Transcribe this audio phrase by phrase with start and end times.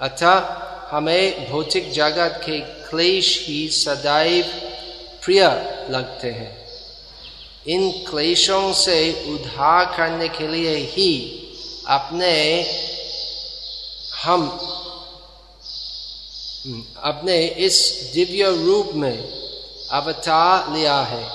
[0.00, 4.44] अतः हमें भौतिक जगत के क्लेश ही सदैव
[5.24, 5.42] प्रिय
[5.90, 6.68] लगते हैं।
[7.66, 11.10] इन क्लेशों से उद्धार करने के लिए ही
[11.88, 12.62] अपने
[14.22, 14.70] हम
[17.02, 19.18] अपने इस दिव्य रूप में
[19.90, 21.30] अवतार लिया है।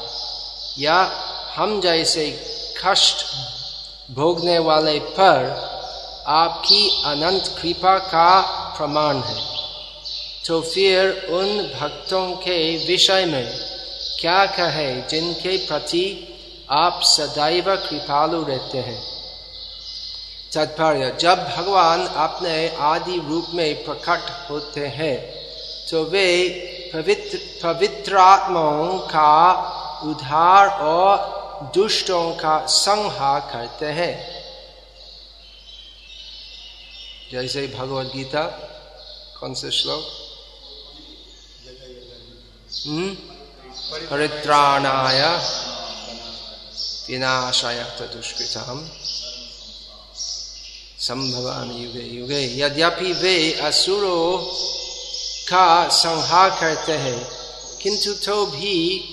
[0.79, 1.11] या
[1.55, 2.45] हम जैसे
[2.85, 3.25] कष्ट
[4.11, 5.69] भोगने वाले पर
[6.27, 8.41] आपकी अनंत कृपा का
[8.77, 9.45] प्रमाण है।
[10.45, 13.59] तो फिर उन भक्तों के विषय में
[14.19, 16.35] क्या कहे जिनके प्रति
[16.69, 19.08] आप सदैव कृपालु रहते हैं?
[20.53, 25.39] तात्पर्य, जब भगवान अपने आदि रूप में प्रकट होते हैं
[25.89, 26.49] तो वे
[26.93, 29.51] पवित्र पवित्र आत्माओं का
[30.03, 31.39] उद्धार और
[31.73, 34.39] दुष्टों का संहार करते हैं।
[37.31, 38.43] जैसे भगवत गीता,
[39.39, 40.03] कौन से श्लोक?
[42.87, 43.15] हम्म?
[44.07, 45.21] परित्राणाय,
[47.07, 48.98] विनाशाय दुष्कृतम।
[50.99, 54.37] संभवान युगे युगे। यद्यपि वे असुरों
[55.49, 57.27] का संहार करते हैं,
[57.81, 59.03] किंतु तो भी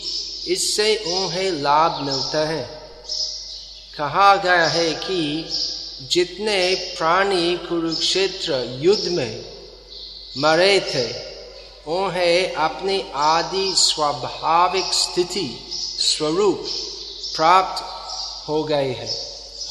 [0.48, 2.62] इससे उन्हें लाभ मिलता है।
[3.98, 5.46] कहा गया है कि
[6.10, 9.44] जितने प्राणी कुरुक्षेत्र युद्ध में
[10.38, 11.06] मरे थे,
[11.90, 15.48] उन्हें अपनी आदि स्वाभाविक स्थिति
[16.00, 16.64] स्वरूप
[17.36, 17.82] प्राप्त
[18.48, 19.08] हो गए है,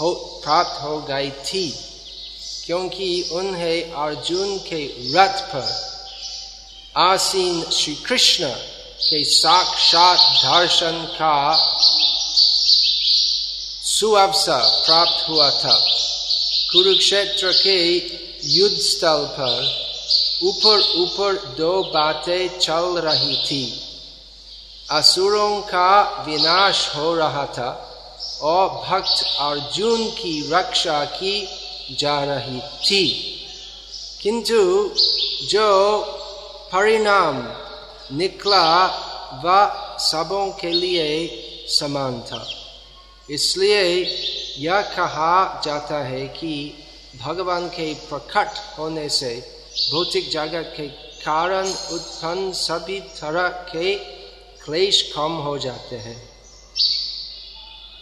[0.02, 1.68] हो, प्राप्त हो गई थी।
[2.66, 4.86] क्योंकि उन्हें अर्जुन के
[5.16, 5.68] रथ पर
[6.98, 8.48] आसीन श्री कृष्ण
[9.00, 11.58] के साक्षात दर्शन का
[13.84, 15.80] सुअवसर प्राप्त हुआ था।
[16.72, 17.96] कुरुक्षेत्र के
[18.44, 19.86] युद्ध स्थल पर
[20.44, 23.82] ऊपर ऊपर दो बातें चल रही थी।
[24.92, 27.70] असुरों का विनाश हो रहा था
[28.42, 31.48] और भक्त अर्जुन की रक्षा की
[31.92, 33.32] जा रही थी।
[34.22, 34.92] किंतु
[35.48, 36.02] जो
[36.74, 37.44] परिणाम
[38.18, 38.86] निकला,
[39.46, 41.28] वह सबों के लिए
[41.70, 42.48] समान था।
[43.32, 43.94] इसलिए
[44.58, 46.84] यह कहा जाता है कि
[47.22, 50.88] भगवान के प्रकट होने से भौतिक जगत के
[51.24, 53.96] कारण उत्पन्न सभी तरह के
[54.66, 56.30] क्लेश कम हो जाते हैं।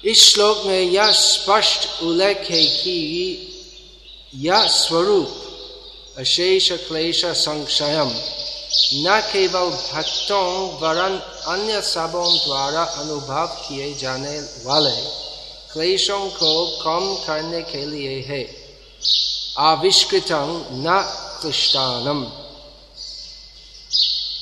[0.05, 3.49] इस श्लोक में यह स्पष्ट उल्लेख है कि
[4.33, 8.09] यह स्वरूप अशेष क्लेश संक्षयम
[8.95, 11.17] न केवल भक्तों, वरन
[11.47, 14.95] अन्य सबों द्वारा अनुभव किए जाने वाले
[15.73, 18.43] क्लेशों को कम करने के लिए है।
[19.59, 21.01] आविष्कृतम न
[21.41, 22.23] कृष्टानम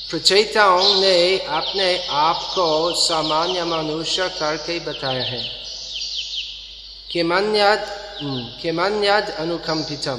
[0.09, 5.43] प्रचेताओं ने अपने आप को सामान्य मनुष्य करके बताया है
[8.21, 10.17] किमन्यद किमन्यद अनुकंपितम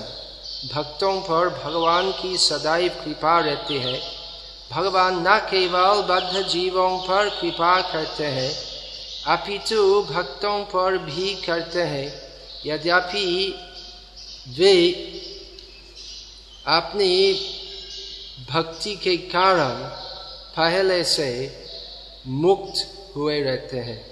[0.75, 4.01] भक्तों पर भगवान की सदैव कृपा रहती है।
[4.71, 8.55] भगवान न केवल बद्ध जीवों पर कृपा करते हैं,
[9.27, 12.23] अपितु भक्तों पर भी करते हैं।
[12.67, 13.55] यद्यपि
[14.49, 14.91] वे
[16.67, 17.33] अपनी
[18.51, 19.75] भक्ति के कारण
[20.57, 21.65] पहले से
[22.27, 24.12] मुक्त हुए रहते हैं।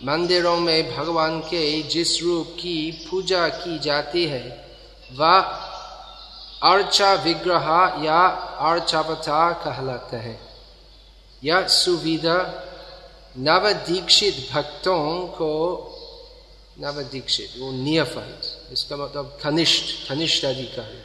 [0.00, 4.44] मंदिरों में भगवान के जिस रूप की पूजा की जाती है,
[5.12, 5.38] वह
[6.64, 7.66] अर्चा विग्रह
[8.04, 8.20] या
[8.70, 10.38] अर्चावता कहलाता है।
[11.44, 12.38] यह सुविधा
[13.38, 15.52] नव दीक्षित भक्तों को
[16.80, 21.02] नव दीक्षित वो नियफाइट इसका मतलब कनिष्ठ कनिष्ठ अधिकारी।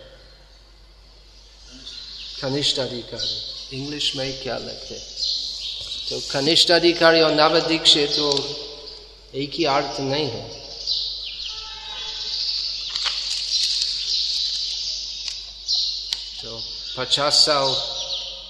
[2.42, 4.97] कनिष्ठ अधिकारी, इंग्लिश में क्या लगते
[6.09, 8.31] तो कनिष्ठ अधिकारी और नव दीक्षित वो
[9.35, 10.43] एक ही अर्थ नहीं है।
[16.41, 16.61] तो
[16.97, 17.73] पचास साल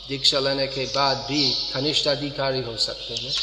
[0.07, 3.33] दीक्षा लेने के बाद भी कनिष्ठ अधिकारी हो सकते हैं।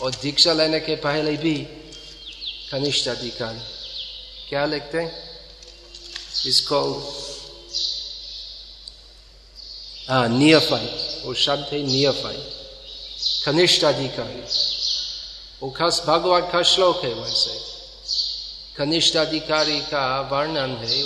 [0.00, 1.54] और दीक्षा लेने के पहले भी
[2.70, 3.60] कनिष्ठ अधिकारी।
[4.48, 5.12] क्या लिखते हैं?
[6.46, 6.80] इसको
[10.08, 12.52] हाँ नियफाइट वो शब्द है नियफाइट
[13.44, 14.65] कनिष्ठ अधिकारी।
[15.60, 17.58] वो खस भगवान का श्लोक है वैसे
[18.76, 21.04] कनिष्ठ अधिकारी का वर्णन है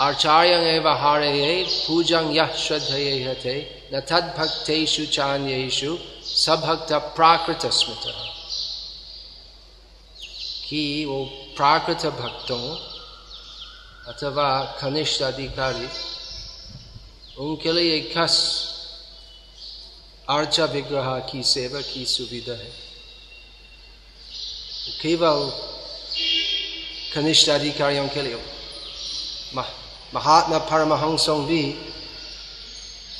[0.00, 3.54] आचार्य एवं हारे पूजन यह श्रद्धेय थे
[3.92, 5.96] न तद भक्तेषु चान्येषु
[6.26, 8.14] सभक्त प्राकृत स्मृत
[10.68, 11.24] कि वो
[11.56, 12.62] प्राकृत भक्तों
[14.08, 14.48] अथवा
[14.80, 15.88] कनिष्ठ अधिकारी
[17.40, 18.40] उनके लिए खस
[20.30, 22.83] अर्चा विग्रह की सेवा की सुविधा है
[24.92, 25.50] केवल
[27.14, 28.38] कनिष्ठ अधिकारियों के लिए
[30.14, 31.62] महात्मा परमहंसों भी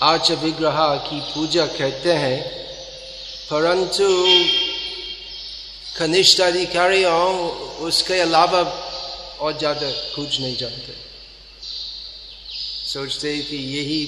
[0.03, 2.41] आर्च विग्रह की पूजा करते हैं
[3.51, 4.09] परंतु
[5.99, 7.23] कनिष्ठ अधिकारियों
[7.87, 8.63] उसके अलावा
[9.41, 10.95] और ज़्यादा कुछ नहीं जानते
[12.85, 14.05] सोचते कि यही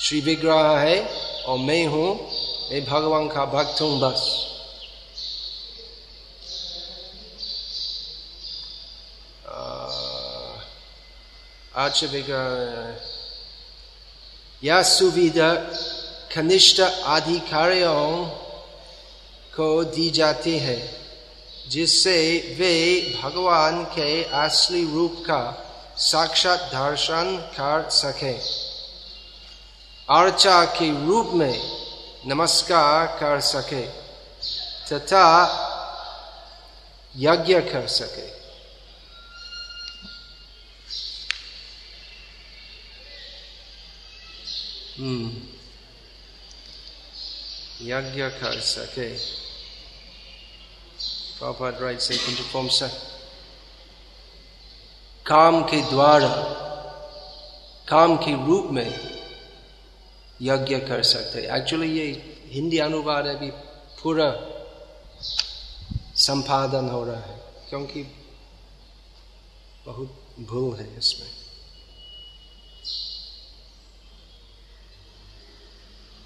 [0.00, 0.98] श्री विग्रह है
[1.44, 2.08] और मैं हूँ
[2.70, 4.24] मैं भगवान का भक्त हूँ बस
[14.64, 15.54] यह सुविधा
[16.34, 18.26] कनिष्ठ अधिकारियों
[19.56, 21.00] को दी जाती है,
[21.68, 28.62] जिससे वे भगवान के असली रूप का साक्षात दर्शन कर सके।
[30.14, 31.82] अर्चा के रूप में
[32.26, 33.82] नमस्कार कर सके,
[34.92, 35.28] तथा
[37.16, 38.41] यज्ञ कर सके।
[45.02, 45.30] हम्म
[47.82, 49.08] यज्ञ कर सके
[51.38, 52.68] Prabhupada writes it into form
[55.26, 56.28] काम के द्वारा
[57.88, 58.86] काम के रूप में
[60.40, 62.06] यज्ञ कर सकते एक्चुअली ये
[62.52, 63.50] हिंदी अनुवाद अभी
[64.02, 64.30] पूरा
[66.20, 67.38] संपादन हो रहा है
[67.68, 68.02] क्योंकि
[69.86, 70.18] बहुत
[70.50, 71.41] भूल है इसमें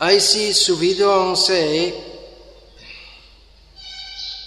[0.02, 1.90] ऐसी सुविधाओं से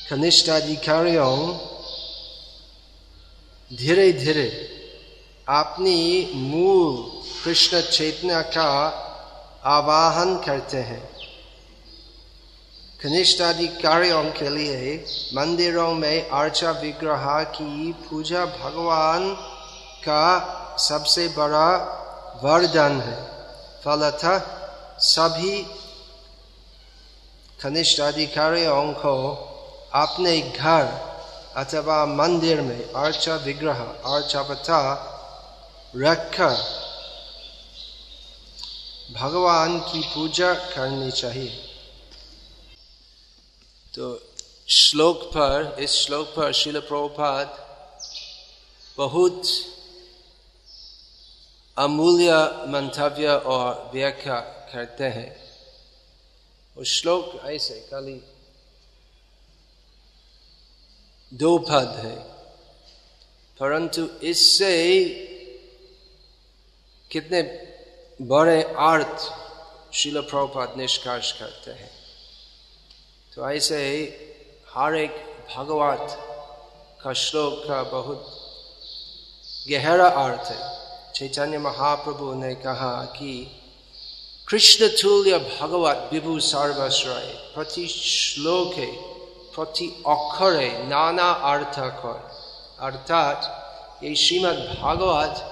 [0.10, 1.54] कनिष्ठ अधिकारियों
[3.78, 4.70] धीरे धीरे
[5.50, 8.70] अपनी मूल कृष्ण चेतना का
[9.66, 11.10] आवाहन करते हैं।
[13.04, 19.36] कनिष्ठ अधिकारियों के लिए मंदिरों में अर्चा विग्रह की पूजा भगवान
[20.00, 21.70] का सबसे बड़ा
[22.44, 23.26] वरदान है।
[23.86, 24.59] फलतः
[25.02, 25.64] सभी
[27.64, 29.16] कनिष्ठ अधिकारियों को
[29.94, 30.86] अपने घर
[31.56, 34.82] अथवा मंदिर में अर्चा विग्रह, अर्चा पता
[35.96, 36.56] रखकर
[39.14, 41.50] भगवान की पूजा करनी चाहिए।
[43.94, 44.22] तो
[44.70, 47.58] श्लोक पर, इस श्लोक पर शिल प्रभुपाद
[48.98, 49.42] बहुत
[51.78, 52.32] अमूल्य
[52.68, 55.50] मंतव्य और व्याख्या करते हैं।
[56.78, 58.24] वो श्लोक ऐसे, खाली
[61.34, 62.40] दो पद है।
[63.60, 65.06] परंतु इससे
[67.12, 67.42] कितने
[68.22, 69.34] बड़े अर्थ
[69.94, 71.92] शिल प्रभुपाद निष्कर्ष करते हैं।
[73.36, 74.06] तो ऐसे ही
[74.70, 75.12] हर एक
[75.56, 76.08] भगवत
[77.04, 78.36] का श्लोक का बहुत
[79.70, 80.80] गहरा अर्थ है।
[81.14, 83.59] चैतन्य महाप्रभु ने कहा कि
[84.50, 88.86] कृष्ण तुल्य भगवत विभु सर्वश्रय प्रति श्लोके
[89.56, 92.18] प्रति अक्षरे नाना अर्थ कर
[92.86, 95.46] अर्थात ये श्रीमद भागवत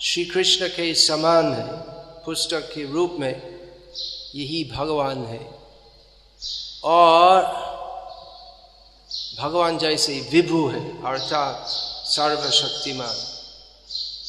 [0.00, 1.78] श्री कृष्ण के समान है
[2.24, 5.40] पुस्तक के रूप में यही भगवान है
[6.90, 7.42] और
[9.40, 11.66] भगवान जैसे विभु है अर्थात
[12.10, 13.14] सर्वशक्तिमान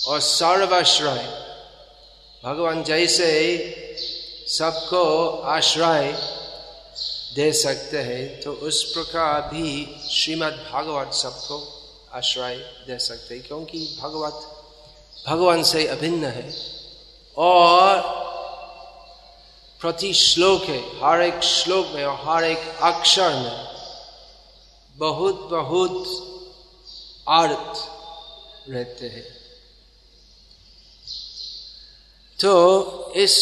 [0.07, 1.50] और सर्वाश्रय
[2.43, 3.27] भगवान जैसे
[4.48, 6.12] सबको आश्रय
[7.36, 11.57] दे सकते हैं तो उस प्रकार भी श्रीमद् भागवत सबको
[12.13, 12.55] आश्रय
[12.88, 14.41] दे सकते हैं, क्योंकि भगवत,
[15.27, 16.53] भगवान से अभिन्न है।
[17.38, 18.01] और
[19.81, 23.67] प्रति श्लोक है, हर एक श्लोक में और हर एक अक्षर में
[24.98, 25.98] बहुत बहुत
[27.29, 27.88] अर्थ
[28.69, 29.40] रहते हैं।
[32.41, 33.33] तो इस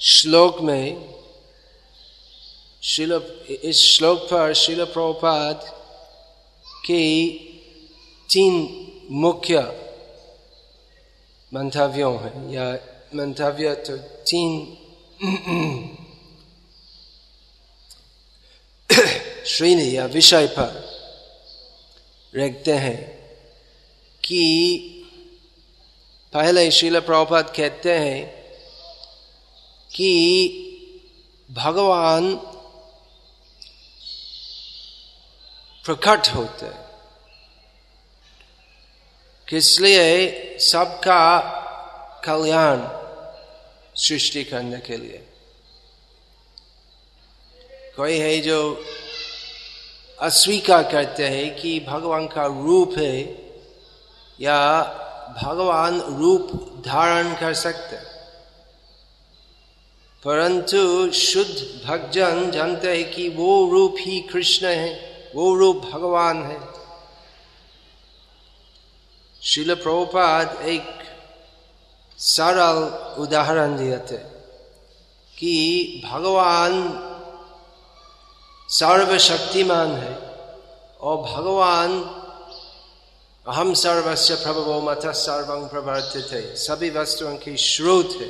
[0.00, 1.14] श्लोक में
[2.82, 3.12] शिल,
[3.62, 5.60] इस श्लोक पर शिल प्रभुपाद
[6.86, 7.28] के
[8.32, 8.54] तीन
[9.10, 9.60] मुख्य
[11.54, 12.72] मंतव्यों हैं। या
[13.14, 13.96] मंतव्य तो
[14.30, 14.76] तीन
[19.46, 20.72] श्रेणी या विषय पर
[22.36, 22.98] रखते हैं
[24.24, 24.96] कि
[26.32, 28.26] पहले शिल प्रभुपाद कहते हैं
[29.90, 30.12] कि
[31.50, 32.34] भगवान
[35.84, 36.66] प्रकट होते
[39.48, 41.38] किसलिए सबका
[42.24, 42.78] कल्याण
[43.96, 45.26] सृष्टि करने के लिए।
[47.96, 48.84] कोई है जो
[50.18, 53.20] अस्वीकार करते हैं कि भगवान का रूप है
[54.40, 54.60] या
[55.42, 56.50] भगवान रूप
[56.86, 57.96] धारण कर सकते।
[60.24, 64.92] परंतु शुद्ध भक्तजन जानते हैं कि वो रूप ही कृष्ण है,
[65.34, 66.60] वो रूप भगवान है।
[69.42, 70.98] शिल प्रभुपाद एक
[72.18, 72.78] सरल
[73.22, 74.16] उदाहरण दिए थे
[75.38, 77.06] कि भगवान
[78.68, 80.14] सर्वशक्तिमान है
[81.00, 82.02] और भगवान
[83.48, 88.26] हम सर्वस्व प्रभवो मत सर्वं प्रवर्तित। है सभी वस्तुओं की श्रोत है।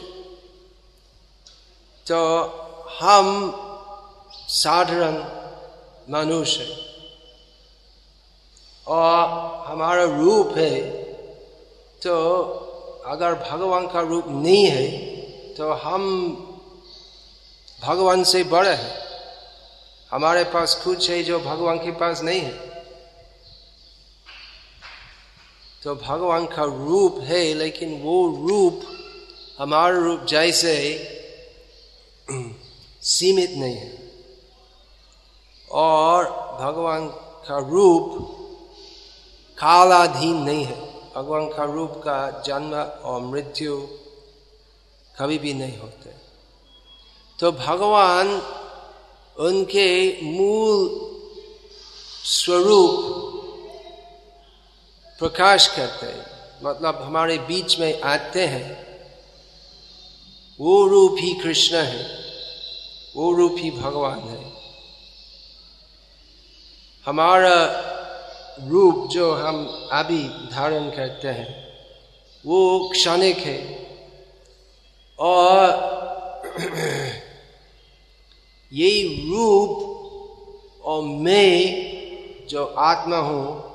[2.06, 2.18] तो
[3.00, 3.26] हम
[4.48, 5.16] साधारण
[6.10, 6.76] मनुष्य है।
[8.86, 9.28] और
[9.66, 10.80] हमारा रूप है
[12.02, 12.14] तो
[13.06, 14.88] अगर भगवान का रूप नहीं है
[15.54, 16.02] तो हम
[17.82, 18.98] भगवान से बड़े हैं।
[20.12, 22.79] हमारे पास कुछ है जो भगवान के पास नहीं है।
[25.82, 28.82] तो भगवान का रूप है, लेकिन वो रूप,
[29.58, 30.74] हमारा रूप जैसे
[33.02, 34.12] सीमित नहीं है।
[35.70, 36.24] और
[36.60, 37.08] भगवान
[37.48, 38.18] का रूप
[39.58, 43.80] कालाधीन नहीं है। भगवान का रूप का जन्म और मृत्यु
[45.18, 46.10] कभी भी नहीं होते।
[47.38, 48.42] तो भगवान
[49.38, 51.10] उनके मूल
[52.24, 53.19] स्वरूप
[55.20, 56.26] प्रकाश करते हैं।
[56.62, 58.86] मतलब हमारे बीच में आते हैं।
[60.60, 62.18] वो रूप ही कृष्ण है।
[63.16, 64.52] वो रूप ही भगवान है।
[67.06, 67.64] हमारा
[68.68, 71.68] रूप जो हम अभी धारण करते हैं,
[72.46, 73.90] वो क्षणिक है।
[75.18, 75.68] और
[78.72, 79.90] यही रूप
[80.84, 81.62] और मैं
[82.46, 83.69] जो आत्मा हूँ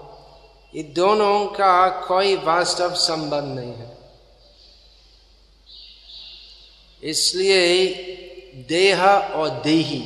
[0.75, 3.97] ये दोनों का कोई वास्तव संबंध नहीं है।
[7.03, 7.87] इसलिए
[8.69, 10.03] देह और देही,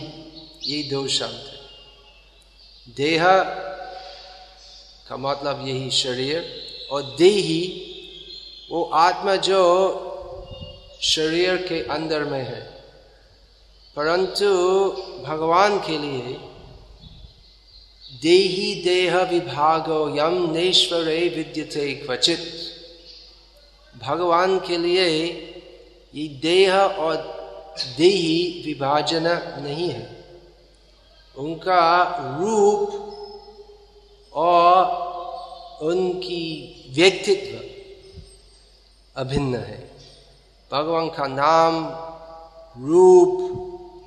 [0.63, 1.59] ये दो शब्द है।
[2.95, 3.25] देह
[5.09, 7.85] का मतलब यही शरीर और देही,
[8.71, 10.05] वो आत्मा जो
[11.01, 12.83] शरीर के अंदर में है।
[13.95, 14.47] परंतु
[15.23, 16.48] भगवान के लिए
[18.21, 22.39] देही देह विभागो, यम नेश्वरे विद्यते क्वचित।
[24.03, 25.07] भगवान के लिए
[26.15, 27.15] ये देह और
[27.97, 29.23] देही विभाजन
[29.61, 30.25] नहीं है।
[31.37, 32.03] उनका
[32.41, 32.89] रूप
[34.33, 35.09] और
[35.81, 37.63] उनकी व्यक्तित्व
[39.21, 39.91] अभिन्न है।
[40.71, 41.85] भगवान का नाम,
[42.87, 43.37] रूप,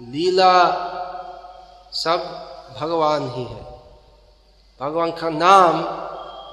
[0.02, 0.54] लीला
[1.92, 2.18] सब
[2.80, 3.71] भगवान ही है।
[4.82, 5.80] भगवान का नाम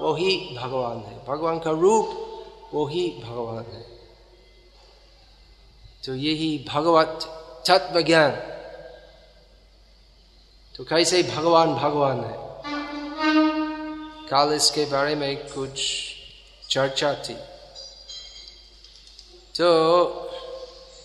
[0.03, 2.05] वो ही भगवान है। भगवान का रूप
[2.73, 3.81] वो ही भगवान है।
[6.05, 7.19] तो यही भगवत
[7.67, 8.31] तत्व ज्ञान
[10.75, 12.37] तो कैसे भगवान भगवान है?
[14.27, 15.91] कल इसके बारे में कुछ
[16.69, 17.33] चर्चा थी।
[19.55, 20.05] तो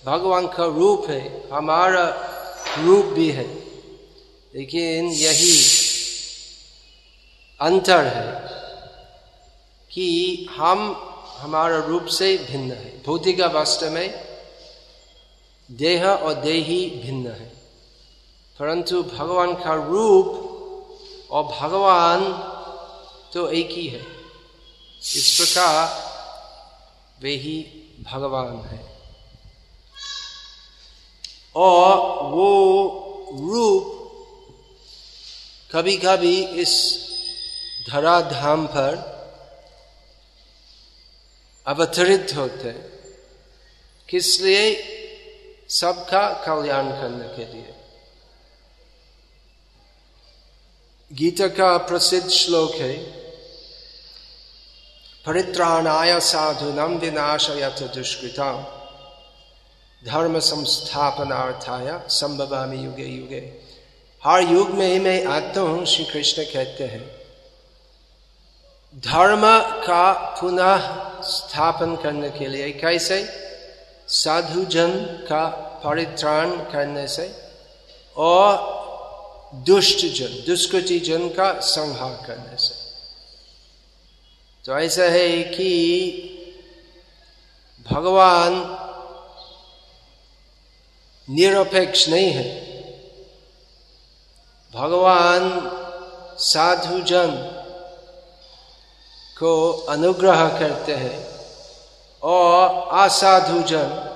[0.07, 2.09] भगवान का रूप है, हमारा
[2.81, 3.55] रूप भी है।
[4.55, 5.84] लेकिन यही
[7.65, 8.45] अंतर है
[9.93, 10.97] कि हम
[11.37, 14.39] हमारा रूप से भिन्न है। भौतिक अवस्था में
[15.71, 17.53] देह और देही भिन्न है।
[18.59, 20.27] परंतु भगवान का रूप
[21.31, 22.33] और भगवान
[23.33, 24.07] तो एक ही है।
[24.99, 26.05] इस प्रकार
[27.23, 27.67] वे ही
[28.13, 28.99] भगवान है।
[31.57, 32.51] और वो
[33.41, 33.91] रूप
[35.73, 37.04] कभी कभी इस
[37.91, 39.15] धराधाम पर
[41.67, 42.73] अवतरित होते
[44.09, 44.67] किस लिए?
[45.69, 47.75] सबका कल्याण करने के लिए।
[51.13, 52.95] गीता का प्रसिद्ध श्लोक है,
[55.27, 58.49] परित्राणाय साधुनम विनाशयत दुष्कृता।
[60.03, 63.61] धर्म संस्थापनार्थाय संभवामी युगे युगे।
[64.25, 67.14] हर युग में ही मैं आता हूँ, श्री कृष्ण कहते हैं।
[68.95, 69.43] धर्म
[69.87, 70.79] का पुनः
[71.23, 73.29] स्थापन करने के लिए कैसे?
[74.09, 75.47] साधु जन का
[75.85, 77.43] परित्राण करने से
[78.17, 78.75] और
[79.55, 82.75] दुष्ट जन दुष्कृति जन का संहार करने से।
[84.65, 85.71] तो ऐसा है कि
[87.91, 88.53] भगवान
[91.31, 92.65] निरपेक्ष नहीं है।
[94.75, 95.71] भगवान
[96.39, 97.61] साधु जन
[99.39, 101.35] को अनुग्रह करते हैं
[102.23, 104.11] और असाधु जन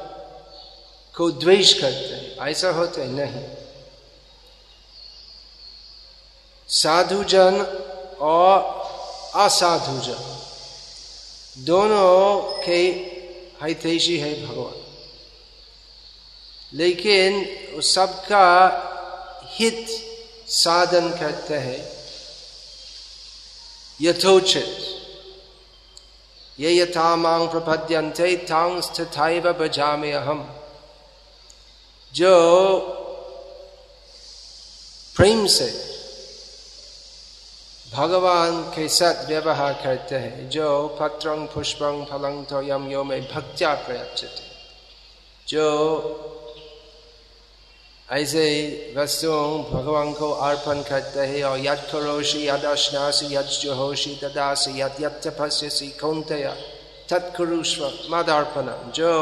[1.17, 3.45] को द्वेष करते हैं। ऐसा होते नहीं।
[6.69, 7.61] साधु जन
[8.21, 8.63] और
[9.35, 10.39] असाधु जन,
[11.59, 12.83] दोनों के
[13.67, 14.75] हितैषी है भगवान।
[16.75, 17.47] लेकिन
[17.83, 18.49] सबका
[19.45, 19.87] हित
[20.49, 21.99] साधन करते हैं।
[24.01, 24.98] यथोचित।
[26.59, 27.09] ये यथा
[27.49, 29.19] प्रपद्यंते तांग स्थित
[29.59, 30.47] बजामे अहम
[32.15, 32.35] जो
[35.17, 35.71] प्रेम से
[37.87, 40.67] भगवान के साथ व्यवहार करते हैं जो
[41.01, 44.43] पत्रंग पुष्पंग फलंग तो यम यो में भक्त्या प्रयाचित
[45.47, 45.65] जो
[48.13, 54.81] ऐसे वस्तुओं, भगवान को अर्पण करते हैं और यद करोषि यद अश्नासी यद जुहोषि तदासी
[54.81, 56.57] यद यद तपस्यसी कौनतया
[57.09, 59.13] तत्कुरुष्व मदार्पण। जो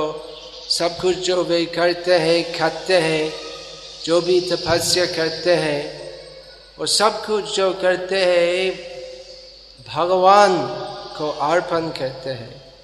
[0.71, 3.33] सब कुछ जो वे करते हैं, खाते हैं,
[4.05, 5.81] जो भी तपस्या करते हैं,
[6.79, 8.71] वो सब कुछ जो करते हैं,
[9.95, 10.57] भगवान
[11.19, 12.75] को अर्पण करते हैं।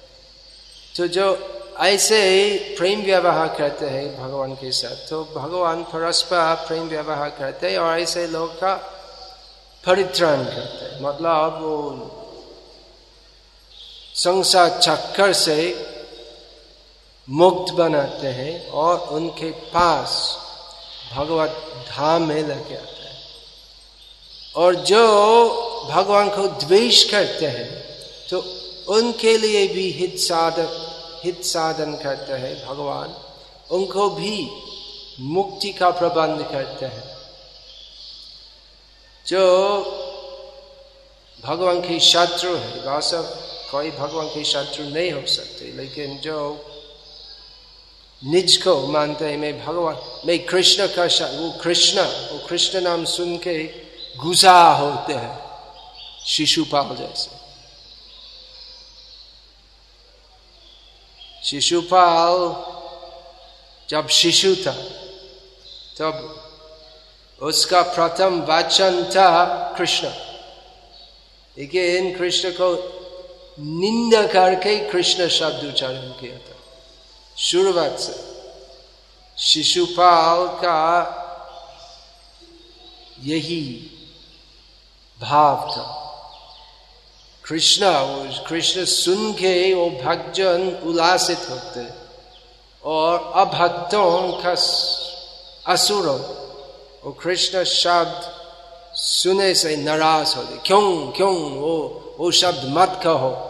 [0.97, 7.29] तो जो ऐसे प्रेम व्यवहार करते हैं भगवान के साथ। तो भगवान परस्पर प्रेम व्यवहार
[7.29, 8.73] करते हैं और ऐसे लोग का
[9.83, 12.09] परित्राण करते हैं। मतलब वो
[14.15, 15.57] संसार चक्कर से
[17.27, 20.37] मुक्त बनाते हैं और उनके पास
[21.13, 23.17] भगवत धाम में लेके आते हैं।
[24.55, 25.03] और जो
[25.89, 27.69] भगवान को द्वेष करते हैं
[28.29, 28.43] तो
[28.87, 30.89] उनके लिए भी हित साधक
[31.23, 33.15] हित साधन करते हैं भगवान।
[33.71, 34.49] उनको भी
[35.19, 37.17] मुक्ति का प्रबंध करते हैं।
[39.27, 39.41] जो
[41.45, 43.23] भगवान के शत्रु है वास्तव
[43.71, 46.65] कोई भगवान के शत्रु नहीं हो सकते, लेकिन जो
[48.21, 53.37] निज को मानते हैं, मैं भगवान, मैं कृष्ण का वो कृष्ण वो कृष्ण नाम सुन
[53.37, 53.63] के
[54.17, 55.39] गुस्सा होते हैं,
[56.25, 57.42] शिशुपाल जैसे।
[61.45, 62.55] शिशुपाल,
[63.89, 64.71] जब शिशु था,
[65.99, 66.39] तब
[67.41, 69.45] उसका प्रथम वचन था
[69.77, 70.07] कृष्ण।
[71.57, 72.99] लेकिन कृष्ण को
[73.59, 76.55] निंदा करके कृष्ण शब्द उच्चारण किया था।
[77.37, 78.33] शुरुआत से
[79.37, 81.19] शिशुपाल का
[83.23, 83.91] यही
[85.21, 86.02] भाव था।
[87.45, 91.87] कृष्ण वो कृष्ण सुन के वो भक्तजन उल्लासित होते
[92.83, 94.51] और अभक्तों का
[95.73, 96.07] असुर
[97.05, 98.43] वो कृष्ण शब्द
[98.95, 103.49] सुने से नाराज़ होते क्यों क्यों वो वो शब्द मत कहो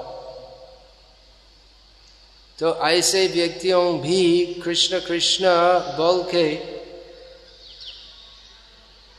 [2.60, 5.46] तो ऐसे व्यक्तियों भी कृष्ण कृष्ण
[5.98, 6.56] बोल के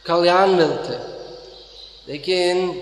[0.07, 0.97] कल्याण मिलते।
[2.13, 2.81] लेकिन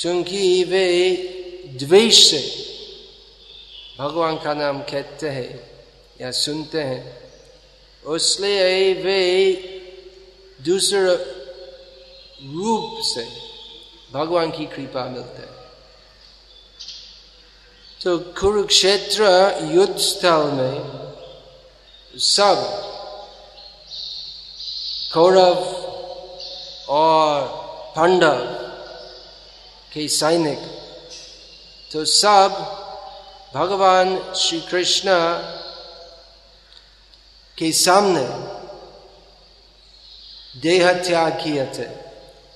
[0.00, 1.12] चूँकि वे
[1.78, 2.66] द्वेष से
[3.98, 5.70] भगवान का नाम कहते हैं
[6.20, 7.20] या सुनते हैं।
[8.04, 9.52] उसलिए वे
[10.64, 13.28] दूसरे रूप से
[14.12, 15.50] भगवान की कृपा मिलते हैं।
[18.02, 19.24] तो कुरुक्षेत्र
[19.74, 21.12] युद्ध स्थल में
[22.14, 22.86] सब
[25.14, 25.54] कौरव
[26.88, 27.46] और
[27.96, 28.59] पांडव
[29.92, 30.58] के सैनिक।
[31.90, 32.50] तो सब
[33.54, 35.10] भगवान श्री कृष्ण
[37.58, 38.24] के सामने
[40.54, 41.88] देह त्याग किए थे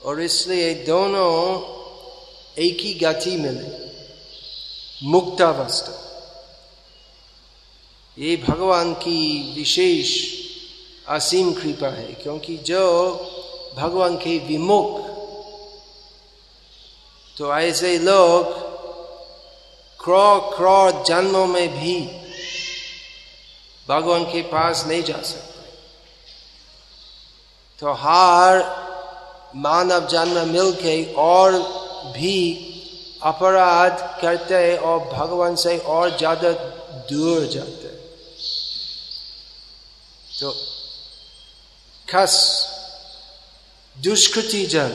[0.05, 1.33] और इसलिए दोनों
[2.59, 3.69] एक ही गति मिले,
[5.03, 6.01] मुक्तावस्था।
[8.19, 10.13] ये भगवान की विशेष
[11.09, 12.85] असीम कृपा है, क्योंकि जो
[13.77, 15.14] भगवान के विमुख
[17.37, 18.53] तो ऐसे लोग
[20.01, 21.97] क्रो क्रो जन्मों में भी
[23.87, 25.63] भगवान के पास नहीं जा सकते।
[27.83, 28.63] तो हर
[29.57, 31.59] मानव जन्म मिलके और
[32.13, 32.39] भी
[33.23, 36.53] अपराध करते और भगवान से और ज़्यादा
[37.11, 37.89] दूर जाते
[40.31, 40.51] तो
[42.09, 42.37] खस
[43.97, 44.91] दुष्कृति जन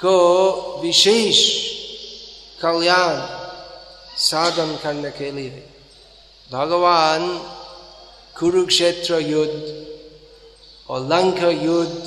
[0.00, 1.38] को विशेष
[2.62, 3.16] कल्याण
[4.18, 5.62] साधन करने के लिए।
[6.52, 7.38] भगवान
[8.38, 9.86] कुरुक्षेत्र युद्ध
[10.88, 12.04] और लंका युद्ध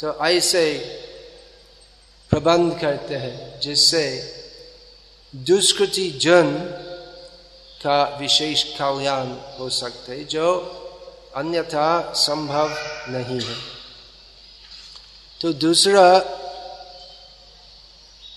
[0.00, 0.64] तो ऐसे
[2.30, 4.04] प्रबंध करते हैं, जिससे
[5.36, 6.52] दुष्कृति जन
[7.84, 10.46] का विशेष कल्याण हो सकते है, जो
[11.36, 12.68] अन्यथा संभव
[13.08, 13.56] नहीं है।
[15.40, 16.18] तो दूसरा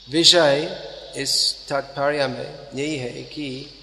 [0.09, 3.79] विषय इस तात्पर्य में यही है कि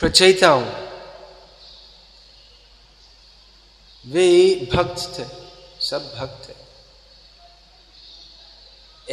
[0.00, 0.64] प्रचेताओं,
[4.06, 5.24] वे भक्त थे,
[5.86, 6.54] सब भक्त थे।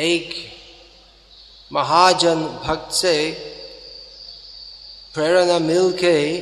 [0.02, 0.54] एक
[1.74, 3.32] महाजन भक्त से
[5.14, 6.42] प्रेरणा मिलके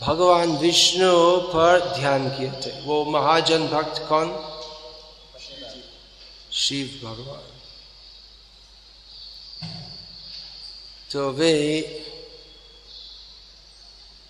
[0.00, 4.59] भगवान विष्णु पर ध्यान किए थे। वो महाजन भक्त कौन?
[6.60, 7.46] शिव भगवान।
[11.10, 11.54] तो वे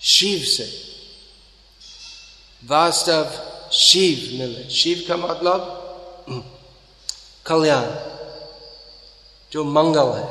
[0.03, 0.67] शिव से
[2.65, 3.27] वास्तव
[3.73, 5.61] शिव मिले। शिव का मतलब
[7.47, 7.87] कल्याण।
[9.53, 10.31] जो मंगल है,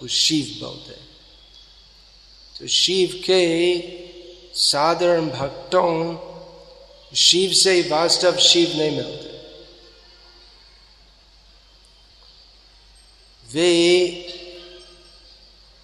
[0.00, 0.92] वो शिव बोलते
[2.58, 3.40] तो शिव के
[4.60, 5.94] साधारण भक्तों,
[7.16, 9.29] शिव से वास्तव शिव नहीं मिलते।
[13.52, 14.06] वे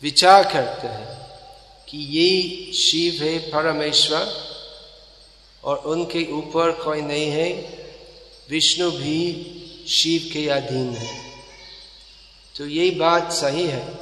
[0.02, 1.40] विचार करते हैं
[1.88, 4.46] कि ये शिव है परमेश्वर
[5.64, 7.52] और उनके ऊपर कोई नहीं है।
[8.50, 9.52] विष्णु भी
[9.88, 11.42] शिव के अधीन है।
[12.56, 13.94] तो यही बात सही है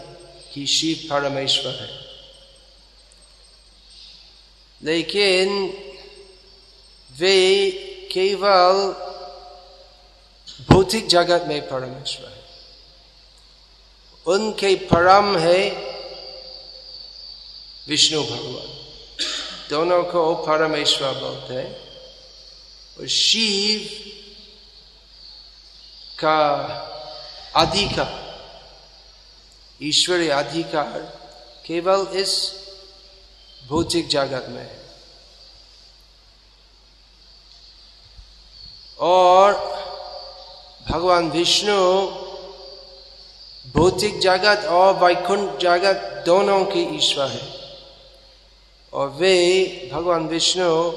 [0.55, 2.05] कि शिव परमेश्वर है।
[4.83, 5.69] लेकिन
[7.19, 7.71] वे
[8.13, 8.93] केवल
[10.71, 12.34] भौतिक जगत में परमेश्वर
[14.27, 15.71] उनके परम है
[17.89, 18.85] विष्णु भगवान।
[19.71, 21.85] दोनों को परमेश्वर बोलते हैं।
[23.01, 23.91] और शिव
[26.19, 26.55] का
[27.57, 28.25] अधिकार,
[29.83, 31.19] ईश्वरीय अधिकार
[31.67, 32.53] केवल इस
[33.69, 34.85] भौतिक जगत में है।
[38.99, 39.55] और
[40.89, 42.07] भगवान विष्णु
[43.73, 47.49] भौतिक जगत और वैकुंठ जगत दोनों के ईश्वर है।
[48.93, 50.91] और वे भगवान विष्णु,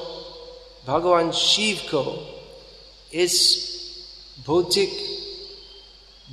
[0.87, 2.03] भगवान शिव को
[3.13, 3.35] इस
[4.47, 4.91] भौतिक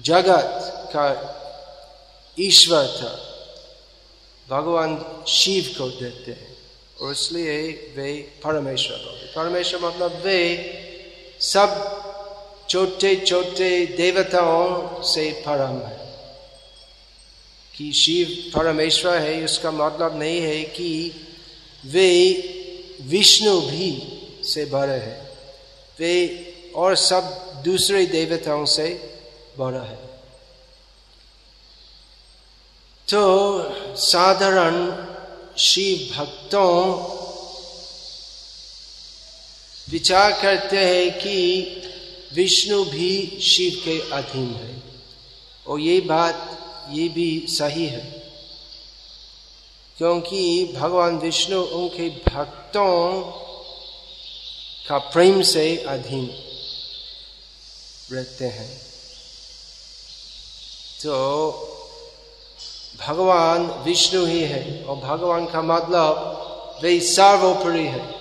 [0.03, 0.61] जगत
[0.97, 1.07] का
[2.41, 3.13] ईश्वर था,
[4.49, 6.57] भगवान शिव को देते हैं।
[7.01, 8.13] और इसलिए वे
[8.45, 10.41] परमेश्वर बोलते परमेश्वर मतलब वे
[11.41, 11.71] सब
[12.69, 16.04] छोटे छोटे देवताओं से परम है।
[17.77, 21.15] कि शिव परमेश्वर है उसका मतलब नहीं है कि
[21.87, 22.33] वे
[23.03, 25.29] विष्णु भी से बड़े हैं।
[25.99, 26.15] वे
[26.75, 27.23] और सब
[27.65, 29.15] दूसरे देवताओं से
[29.59, 30.15] बड़ा है।
[33.09, 33.25] तो
[33.97, 35.07] साधारण
[35.59, 36.95] शिव भक्तों
[39.91, 41.67] विचार करते हैं कि
[42.35, 44.83] विष्णु भी शिव के अधीन है।
[45.67, 46.61] और ये बात
[46.91, 48.25] ये भी सही है।
[49.99, 53.23] क्योंकि भगवान विष्णु उनके भक्तों
[54.89, 56.31] का प्रेम से अधीन
[58.13, 58.79] रहते हैं।
[61.03, 61.51] तो
[63.07, 66.41] भगवान विष्णु ही है और भगवान का मतलब
[66.83, 68.15] वे सर्वोपरि है।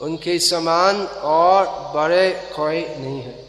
[0.00, 3.48] उनके समान और बड़े कोई नहीं है।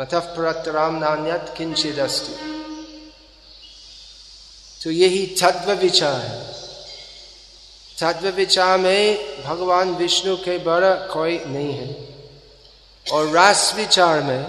[0.00, 2.51] मतफ परतराम नान्यत किंचित अस्ति
[4.82, 6.40] तो यही तत्व विचार है।
[7.98, 11.88] तत्व विचार में भगवान विष्णु के बड़ा कोई नहीं है।
[13.06, 14.42] और रास विचार में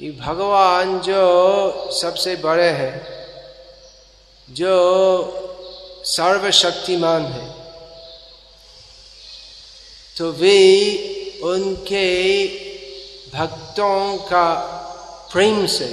[0.00, 1.22] ये भगवान जो
[1.92, 2.96] सबसे बड़े हैं,
[4.48, 4.74] जो
[6.06, 7.48] सर्वशक्तिमान है
[10.16, 10.58] तो वे
[11.44, 12.08] उनके
[13.34, 14.48] भक्तों का
[15.32, 15.88] प्रेम से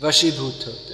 [0.00, 0.85] वशीभूत होते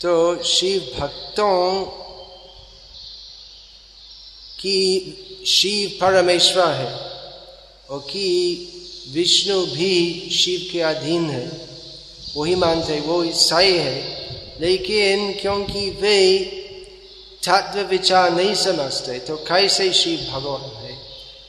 [0.00, 1.84] तो शिव भक्तों
[4.60, 4.84] की
[5.46, 6.94] शिव परमेश्वर है
[7.90, 8.28] और कि
[9.12, 11.68] विष्णु भी शिव के अधीन है।
[12.36, 13.98] वही मानते हैं, वो ईसाई है।
[14.60, 16.38] लेकिन क्योंकि वे
[17.48, 20.98] तत्व विचार नहीं समझते तो कैसे शिव भगवान है?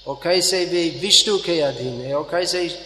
[0.07, 2.15] और कैसे वे विष्णु के अधीन है?
[2.15, 2.79] और कैसे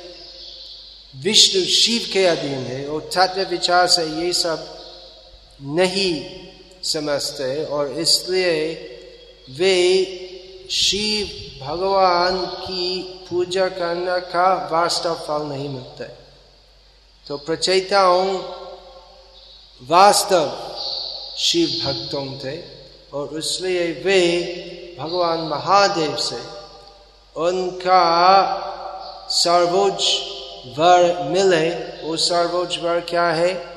[1.15, 2.88] विष्णु शिव के अधीन है?
[2.88, 4.75] और तत्व विचार से ये सब
[5.62, 6.24] नहीं
[6.84, 8.74] समझते और इसलिए
[9.50, 9.78] वे
[10.72, 11.28] शिव
[11.65, 16.06] भगवान की पूजा करने का वास्तव फल नहीं मिलता
[17.28, 18.38] तो प्रचेताओं
[19.82, 20.52] वास्तव
[21.38, 22.58] शिव भक्तों थे
[23.13, 24.22] और इसलिए वे
[25.00, 26.39] भगवान महादेव से
[27.36, 28.04] उनका
[29.30, 30.04] सर्वोच्च
[30.80, 31.70] वर मिले।
[32.04, 33.75] वो सर्वोच्च वर क्या है?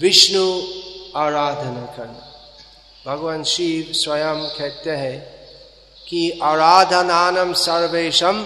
[0.00, 0.44] विष्णु
[1.16, 2.26] आराधना करना।
[3.06, 5.18] भगवान शिव स्वयं कहते हैं
[6.08, 8.36] कि आराधनानम सर्वेशम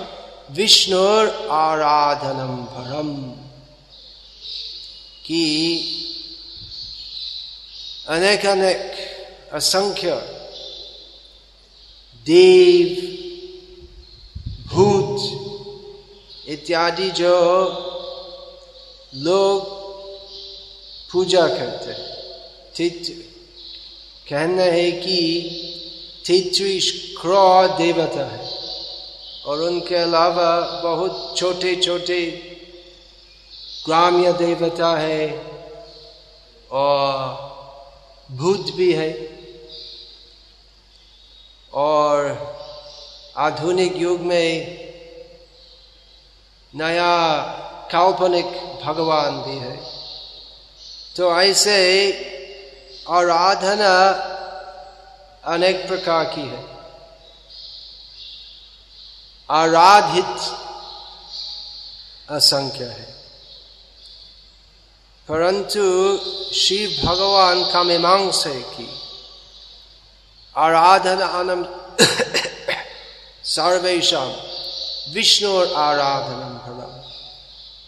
[0.51, 3.12] विष्णुर आराधनम भरम
[5.27, 5.45] कि
[8.09, 10.11] अनेक अनेक असंख्य
[12.27, 12.88] देव,
[14.67, 17.37] भूत इत्यादि जो
[19.14, 19.84] लोग
[21.14, 21.92] पूजा करते
[24.29, 25.16] कहना है कि
[26.27, 28.50] तेत्रीस क्रो देवता है।
[29.44, 32.20] और उनके अलावा बहुत छोटे छोटे
[33.87, 35.46] ग्राम्य देवता है
[36.70, 37.14] और
[38.33, 39.11] भूत भी है।
[41.72, 42.38] और
[43.37, 44.85] आधुनिक युग में
[46.74, 47.38] नया
[47.92, 48.46] काल्पनिक
[48.85, 49.93] भगवान भी है।
[51.16, 52.11] तो ऐसे
[53.09, 53.94] आराधना
[55.44, 56.64] अनेक प्रकार की है।
[59.50, 60.53] आराधित
[62.31, 63.14] असंख्य है।
[65.29, 66.16] परंतु
[66.55, 68.88] शिव भगवान का मीमांस है कि
[70.57, 71.96] आराधना आनंद
[73.44, 74.37] सर्वेशम
[75.12, 77.00] विष्णु और आराधना भगवान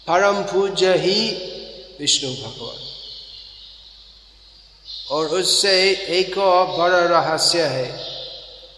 [0.08, 1.30] परम पूज्य ही
[2.00, 2.85] विष्णु भगवान।
[5.10, 7.86] और उससे एक और बड़ा रहस्य है।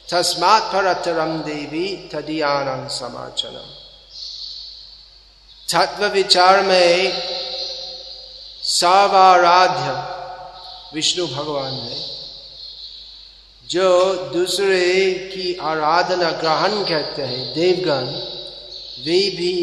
[0.08, 3.74] तस्मात परतरम देवी तदियानंद समाचनम
[5.68, 7.12] तत्व विचार में
[8.62, 9.90] सर्वाराध्य
[10.94, 11.96] विष्णु भगवान है,
[13.70, 18.06] जो दूसरे की आराधना ग्रहण करते हैं, देवगण,
[19.04, 19.54] वे भी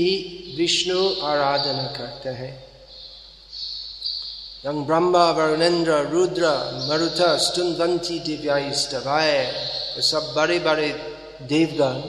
[0.58, 2.54] विष्णु आराधना करते हैं।
[4.65, 6.51] यंग ब्रह्मा वरुणेन्द्र रुद्र
[6.86, 9.36] मरुथ स्तुनवंती दिव्यास्तवाय
[10.01, 10.88] सब बड़े बड़े
[11.51, 11.99] देवगण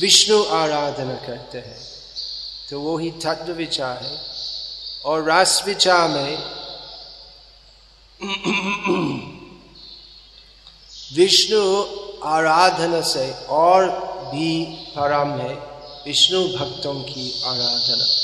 [0.00, 1.78] विष्णु आराधना करते हैं
[2.70, 4.18] तो वो ही तत्व विचार है
[5.04, 6.36] और रास विचार में
[11.14, 11.62] विष्णु
[12.34, 13.88] आराधना से और
[14.30, 14.52] भी
[14.96, 15.54] परम है
[16.06, 18.23] विष्णु भक्तों की आराधना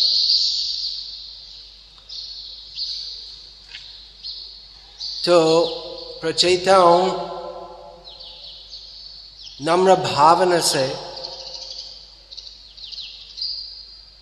[5.27, 5.65] तो
[6.21, 7.07] प्रचेताओं
[9.63, 10.87] नम्र भावना से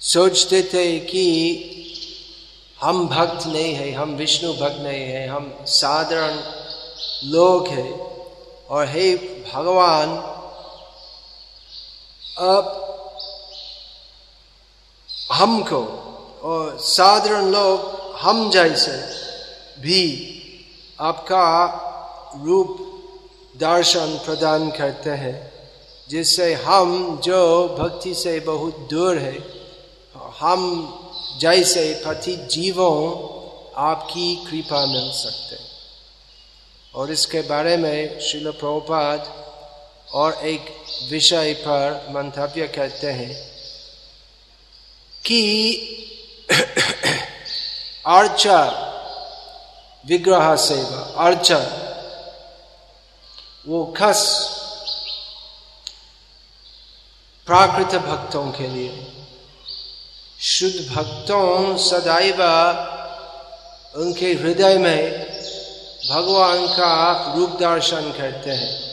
[0.02, 1.24] सोचते थे कि
[2.82, 6.34] हम भक्त नहीं है, हम विष्णु भक्त नहीं है, हम साधारण
[7.24, 7.92] लोग हैं।
[8.66, 9.16] और हे
[9.52, 10.16] भगवान,
[12.38, 12.74] अब
[15.32, 15.80] हमको
[16.42, 18.96] और साधारण लोग हम जैसे
[19.80, 20.27] भी
[21.00, 21.66] आपका
[22.44, 22.78] रूप
[23.56, 25.52] दर्शन प्रदान करते हैं,
[26.10, 29.38] जिससे हम जो भक्ति से बहुत दूर है,
[30.40, 30.60] हम
[31.40, 32.94] जैसे पति जीवों
[33.76, 35.56] आपकी कृपा मिल सकते
[36.94, 39.34] और इसके बारे में शिल प्रभुपाद
[40.12, 40.74] और एक
[41.10, 43.48] विषय पर मंतव्य कहते हैं
[45.24, 45.42] कि
[48.06, 48.87] अर्चा
[50.08, 51.84] विग्रह सेवा, अर्चन,
[53.68, 54.20] वो खस
[57.46, 59.12] प्राकृत भक्तों के लिए।
[60.40, 62.42] शुद्ध भक्तों सदैव
[63.96, 65.28] उनके हृदय में
[66.10, 68.88] भगवान का रूप दर्शन करते हैं।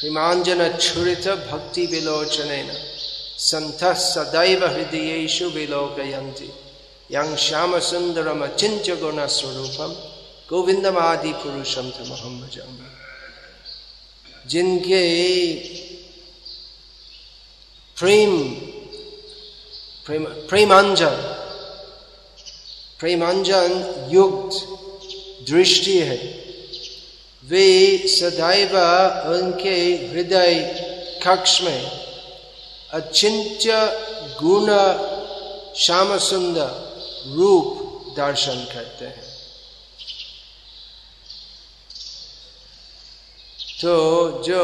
[0.00, 2.72] प्रेमांजन छुरित भक्ति विलोचन
[3.38, 6.52] संत सदैव हृदयेशु विलोकयंती
[7.10, 9.92] यंग श्याम सुंदरम अचिंत्य गुण स्वरूपम
[10.48, 12.56] गोविंदम आदि पुरुषम थे मोहम्मद
[14.46, 15.04] जिनके
[17.96, 18.34] प्रेम
[20.48, 21.16] प्रेमांजन
[23.00, 23.72] प्रेमांजन
[24.10, 24.58] युक्त
[25.50, 26.18] दृष्टि है
[27.44, 27.66] वे
[28.08, 28.76] सदैव
[29.34, 30.54] उनके हृदय
[31.24, 31.80] कक्ष में
[32.90, 33.80] अचिंत्य
[34.42, 34.68] गुण
[35.76, 36.87] श्याम सुंदर
[37.34, 39.26] रूप दर्शन करते हैं।
[43.80, 44.62] तो जो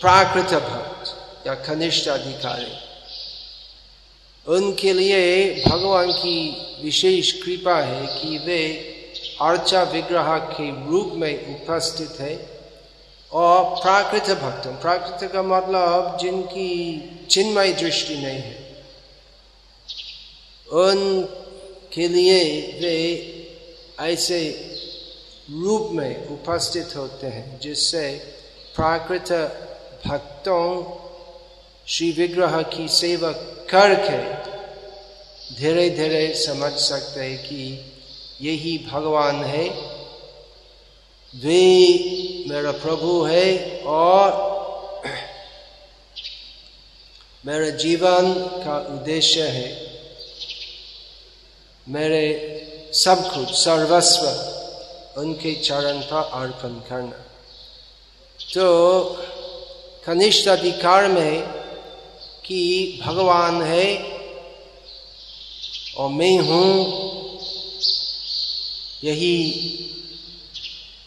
[0.00, 2.72] प्राकृत भक्त या कनिष्ठ अधिकारी,
[4.46, 5.22] उनके लिए
[5.66, 6.38] भगवान की
[6.82, 8.60] विशेष कृपा है कि वे
[9.42, 12.34] अर्चा विग्रह के रूप में उपस्थित है
[13.32, 16.70] और प्राकृत भक्तों, प्राकृत का मतलब जिनकी
[17.30, 18.65] चिन्मय दृष्टि नहीं है।
[20.72, 23.32] उनके लिए वे
[24.00, 24.40] ऐसे
[25.50, 28.12] रूप में उपस्थित होते हैं, जिससे
[28.74, 29.32] प्राकृत
[30.06, 30.96] भक्तों,
[31.86, 33.32] श्री विग्रह की सेवा
[33.70, 34.46] करके
[35.54, 37.92] धीरे धीरे समझ सकते हैं कि
[38.42, 39.68] यही भगवान है।
[41.36, 44.46] वे मेरा प्रभु है और
[47.46, 49.85] मेरा जीवन का उद्देश्य है।
[51.86, 52.24] मेरे
[52.94, 54.26] सब कुछ, सर्वस्व,
[55.20, 57.22] उनके चरण पर अर्पण करना।
[58.40, 59.04] तो
[60.06, 61.42] कनिष्ठ अधिकार में
[62.46, 62.60] कि
[63.04, 63.86] भगवान है
[65.96, 66.72] और मैं हूँ,
[69.04, 69.36] यही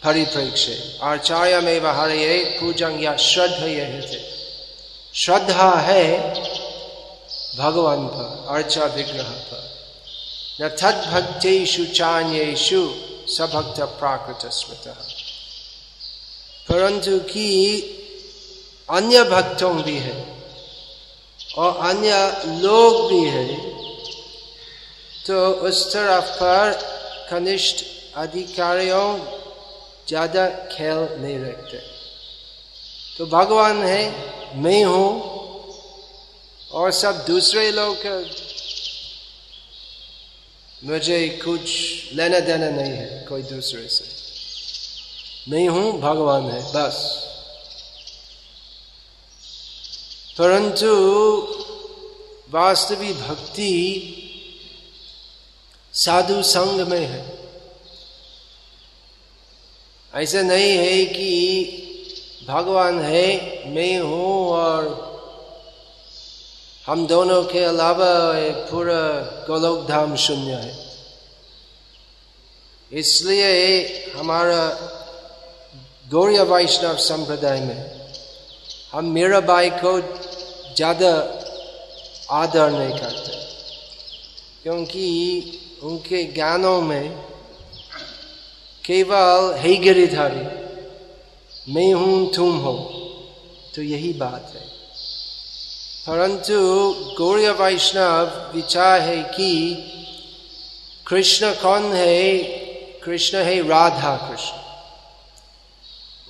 [0.04, 4.20] परिप्रेक्ष्य आचार्य में वह ये पूजन या श्रद्धा यह थे
[5.14, 6.04] श्रद्धा है
[7.58, 9.69] भगवान पर, अर्चा विग्रह पर।
[10.60, 12.82] न तद भक्तेषु चान्येषु
[13.30, 14.88] सभक्त प्राकृत स्मृत
[16.68, 17.48] परंतु कि
[18.90, 20.18] अन्य भक्तों भी है
[21.58, 22.16] और अन्य
[22.64, 23.48] लोग भी है
[25.26, 26.72] तो उस तरफ़ पर
[27.30, 27.84] कनिष्ठ
[28.18, 29.08] अधिकारियों
[30.08, 31.82] ज़्यादा खेल नहीं रखते
[33.18, 34.04] तो भगवान है
[34.58, 35.10] मैं हूँ
[36.72, 37.96] और सब दूसरे लोग
[40.84, 41.70] मुझे कुछ
[42.14, 44.06] लेना देना नहीं है, कोई दूसरे से।
[45.52, 47.26] मैं हूँ भगवान है, बस।
[50.38, 50.90] परंतु
[52.50, 54.06] वास्तविक भक्ति
[55.94, 57.40] साधु संग में है।
[60.16, 61.66] ऐसा नहीं है कि
[62.48, 65.09] भगवान है, मैं हूँ और
[66.90, 68.14] हम दोनों के अलावा
[68.70, 69.02] पूरा
[69.48, 70.72] गोलोक धाम शून्य है।
[72.92, 73.52] इसलिए
[74.16, 74.62] हमारा
[76.12, 77.82] गौरिया वैष्णव संप्रदाय में
[78.94, 79.92] हम मेरा मीराबाई को
[80.76, 81.12] ज़्यादा
[82.32, 83.38] आदर नहीं करते,
[84.64, 85.06] क्योंकि
[85.84, 87.06] उनके गानों में
[88.84, 90.46] केवल हे गिरिधारी
[91.74, 92.74] मैं हूँ तुम हो
[93.76, 94.68] तो यही बात है।
[96.10, 99.76] परंतु गौर वैष्णव विचार है कि
[101.08, 102.38] कृष्ण कौन है?
[103.00, 104.58] कृष्ण है राधा कृष्ण।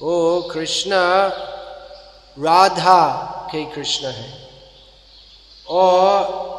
[0.02, 0.92] ओ कृष्ण,
[2.44, 4.50] राधा के कृष्ण है।
[5.70, 6.50] और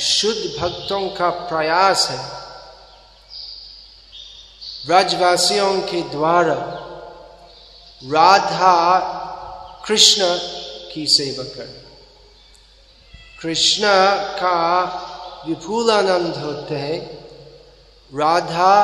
[0.00, 2.46] शुद्ध भक्तों का प्रयास है।
[4.86, 6.54] ब्रजवासियों के द्वारा
[8.04, 8.98] राधा
[9.86, 10.22] कृष्ण
[10.94, 11.85] की सेवा करना।
[13.42, 13.86] कृष्ण
[14.38, 14.58] का
[15.48, 17.00] विपुल आनंद होते हैं
[18.12, 18.76] राधा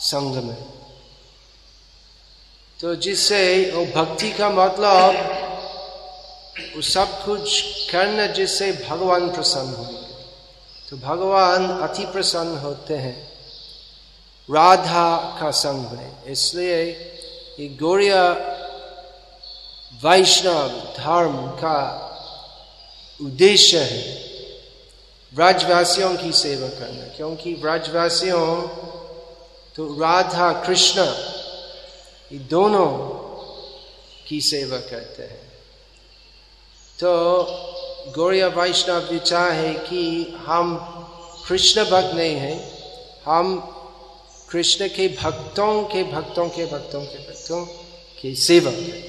[0.00, 0.64] संग में।
[2.80, 5.14] तो जिससे वो भक्ति का मतलब
[6.74, 10.06] वो सब कुछ करना जिससे भगवान प्रसन्न होंगे
[10.90, 13.16] तो भगवान अति प्रसन्न होते हैं
[14.48, 16.82] राधा का संग में। इसलिए
[17.60, 18.22] ये गौरिया
[20.02, 21.78] वैष्णव धर्म का
[23.20, 24.02] उद्देश्य है
[25.32, 28.46] ब्रजवासियों की सेवा करना। क्योंकि ब्रजवासियों
[29.76, 31.00] तो राधा कृष्ण,
[32.32, 32.88] ये दोनों
[34.28, 35.48] की सेवा करते हैं।
[36.98, 37.10] तो
[38.12, 40.00] गौरिया वैष्णव विचार है कि
[40.38, 40.76] हम
[41.48, 42.54] कृष्ण भक्त नहीं है,
[43.24, 43.58] हम
[44.50, 47.64] कृष्ण के भक्तों के भक्तों के भक्तों के भक्तों
[48.22, 49.07] की सेवा करें।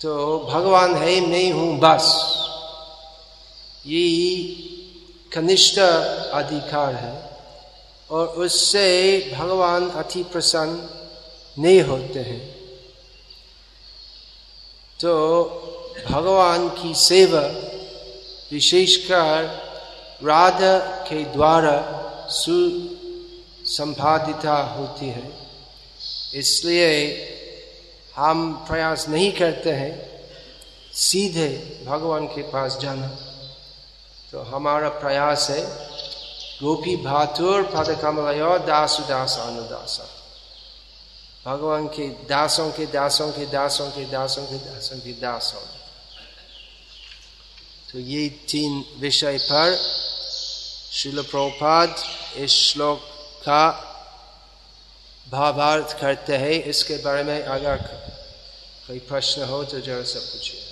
[0.00, 2.34] तो भगवान है, मैं हूँ, बस।
[3.86, 4.56] यही
[5.32, 5.78] कनिष्ठ
[6.32, 7.38] अधिकार है।
[8.10, 10.90] और उससे भगवान अति प्रसन्न
[11.62, 12.56] नहीं होते हैं।
[15.00, 15.44] तो
[16.08, 17.70] भगवान की सेवा
[18.52, 19.58] विशेषकर
[20.24, 25.32] राधा के द्वारा सुसंपादिता होती है।
[26.34, 27.16] इसलिए
[28.18, 29.92] हम प्रयास नहीं करते हैं,
[30.94, 33.08] सीधे भगवान के पास जाना।
[34.32, 35.62] तो हमारा प्रयास है,
[36.62, 40.00] गोपी भातुर पद कमलय दास उदास अनुदास
[41.46, 45.60] भगवान के दासों के दासों के दासों के दासों के दासों के दासों।
[47.92, 49.76] तो ये तीन विषय पर
[50.92, 51.94] शिल प्रभुपाद
[52.36, 52.98] इस श्लोक
[53.42, 53.64] का
[55.30, 57.76] भावार्थ करते हैं। इसके बारे में अगर
[58.88, 60.64] कोई प्रश्न हो तो जरा सब पूछिए।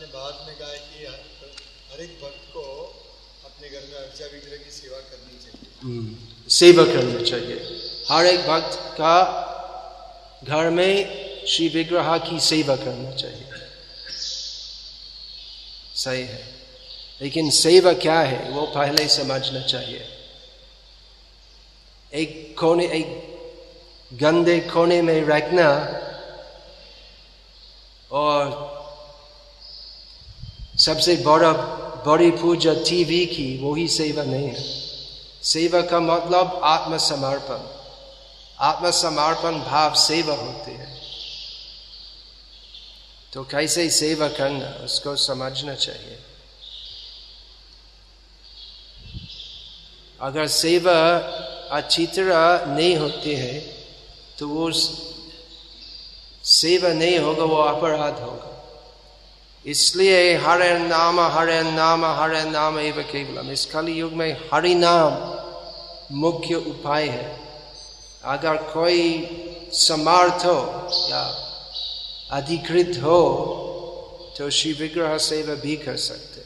[0.00, 1.04] ने बाद में कहा कि
[1.92, 2.62] हर एक भक्त को
[3.44, 6.16] अपने घर में अर्चा विग्रह की सेवा करनी चाहिए। हम्म,
[6.48, 7.56] सेवा करनी चाहिए।
[8.10, 9.14] हर एक भक्त का
[10.44, 10.94] घर में
[11.46, 13.50] श्री विग्रह की सेवा करना चाहिए।
[15.96, 16.57] सही है।
[17.22, 20.08] लेकिन सेवा क्या है, वो पहले समझना चाहिए।
[22.14, 23.28] एक कोने, एक
[24.12, 25.70] गंदे कोने में रखना
[28.12, 28.78] और
[30.78, 31.52] सबसे बड़ा,
[32.06, 34.88] बड़ी पूजा टीवी की, वही सेवा नहीं है।
[35.42, 37.78] सेवा का मतलब आत्मसमर्पण।
[38.60, 41.00] आत्मसमर्पण भाव सेवा होती है।
[43.32, 46.18] तो कैसे सेवा करना, उसको समझना चाहिए।
[50.20, 50.98] अगर सेवा
[51.70, 53.58] अच्छी तरह नहीं होती है
[54.38, 54.70] तो वो
[56.44, 58.54] सेवा नहीं होगा, वो अपराध होगा।
[59.64, 65.12] इसलिए हरे नाम हरे नाम हरे नाम एवं केवलम। इस कली युग में हरि नाम
[66.16, 67.28] मुख्य उपाय है।
[68.24, 69.02] अगर कोई
[69.72, 70.60] समर्थ हो
[71.10, 71.22] या
[72.32, 73.20] अधिकृत हो
[74.38, 76.40] तो श्री विग्रह सेवा भी कर सकते।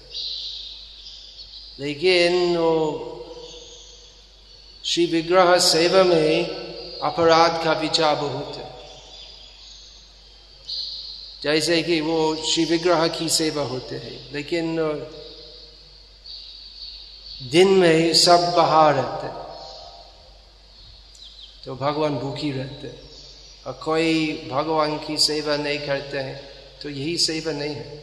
[1.78, 2.74] लेकिन वो
[4.84, 6.44] श्री विग्रह सेवा में
[7.02, 8.70] अपराध का विचार बहुत है।
[11.42, 14.76] जैसे कि वो श्री विग्रह की सेवा होते हैं, लेकिन
[17.52, 19.28] दिन में सब बाहर रहते
[21.64, 22.88] तो भगवान भूखी रहते
[23.66, 26.40] और कोई भगवान की सेवा नहीं करते हैं
[26.82, 28.02] तो यही सेवा नहीं है।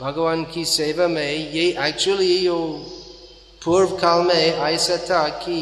[0.00, 2.58] भगवान की सेवा में ये एक्चुअली यो
[3.62, 5.56] पूर्व काल में ऐसा था कि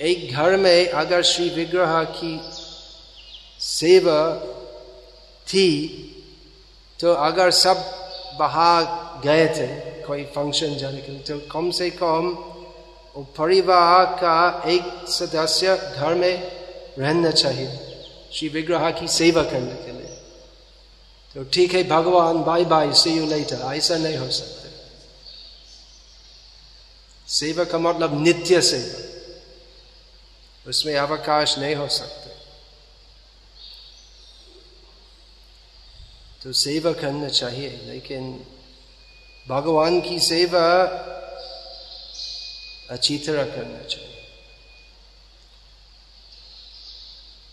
[0.00, 2.34] एक घर में अगर श्री विग्रह की
[3.60, 4.20] सेवा
[5.46, 5.70] थी
[7.00, 7.76] तो अगर सब
[8.38, 8.82] बाहर
[9.24, 9.66] गए थे,
[10.02, 12.22] कोई फ़ंक्शन जाने के लिए तो कम से कम
[13.38, 14.38] परिवार का
[14.68, 16.34] एक सदस्य घर में
[16.98, 17.70] रहना चाहिए,
[18.32, 20.12] श्री विग्रह की सेवा करने के लिए।
[21.34, 24.57] तो ठीक है, भगवान bye bye see you later ऐसा नहीं हो सकता।
[27.28, 29.04] सेवा का मतलब नित्य सेवा।
[30.68, 32.30] उसमें अवकाश नहीं हो सकते।
[36.42, 38.46] तो सेवा करना चाहिए, लेकिन
[39.48, 40.64] भगवान की सेवा
[42.90, 44.06] अच्छी तरह करना चाहिए।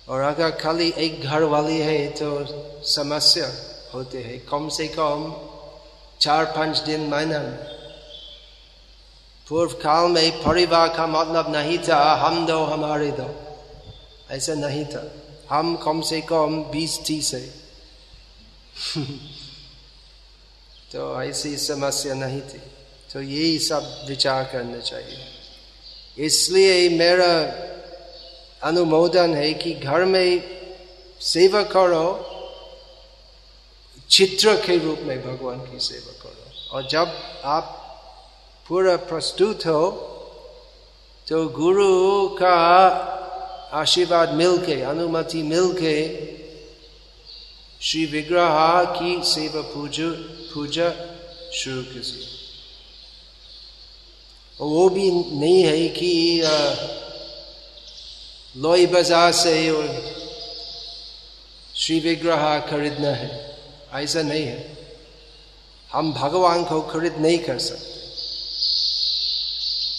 [0.09, 2.27] और अगर खाली एक घर वाली है तो
[2.87, 3.47] समस्या
[3.93, 5.49] होते है। कम से कम
[6.21, 7.39] चार पाँच दिन महीना
[9.49, 13.29] पूर्व काल में परिवार का मतलब नहीं था हम दो हमारे दो
[14.31, 15.03] ऐसा नहीं था
[15.49, 17.47] हम कम से कम बीस तीस है
[20.91, 22.61] तो ऐसी समस्या नहीं थी।
[23.13, 25.25] तो यही सब विचार करना चाहिए।
[26.17, 27.31] इसलिए मेरा
[28.63, 30.29] अनुमोदन है कि घर में
[31.21, 32.05] सेवा करो,
[34.09, 37.15] चित्र के रूप में भगवान की सेवा करो। और जब
[37.45, 37.81] आप
[38.65, 39.81] पूरा प्रस्तुत हो
[41.27, 42.55] तो गुरु का
[43.73, 45.97] आशीर्वाद मिलके, अनुमति मिलके,
[47.81, 50.09] श्री विग्रह की सेवा पूजा
[50.53, 50.89] पूजा
[51.53, 52.27] शुरू कीजिए।
[54.59, 56.11] वो भी नहीं है कि
[58.55, 59.87] लोई बाज़ार से और
[61.75, 63.29] श्री विग्रह खरीदना है,
[63.95, 64.77] ऐसा नहीं है।
[65.89, 67.94] हम भगवान को खरीद नहीं कर सकते।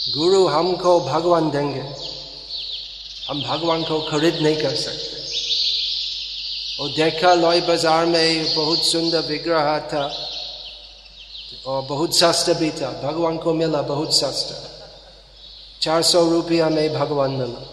[0.06, 1.80] गुरु हमको भगवान देंगे।
[3.28, 5.14] हम भगवान को खरीद नहीं कर सकते।
[6.80, 10.04] और देखा लॉय बाज़ार में बहुत सुंदर विग्रह था।
[11.66, 14.56] और बहुत सस्ता भी था। भगवान को मिला बहुत सस्ता।
[15.82, 17.66] चार सौ रुपया में भगवान मिला।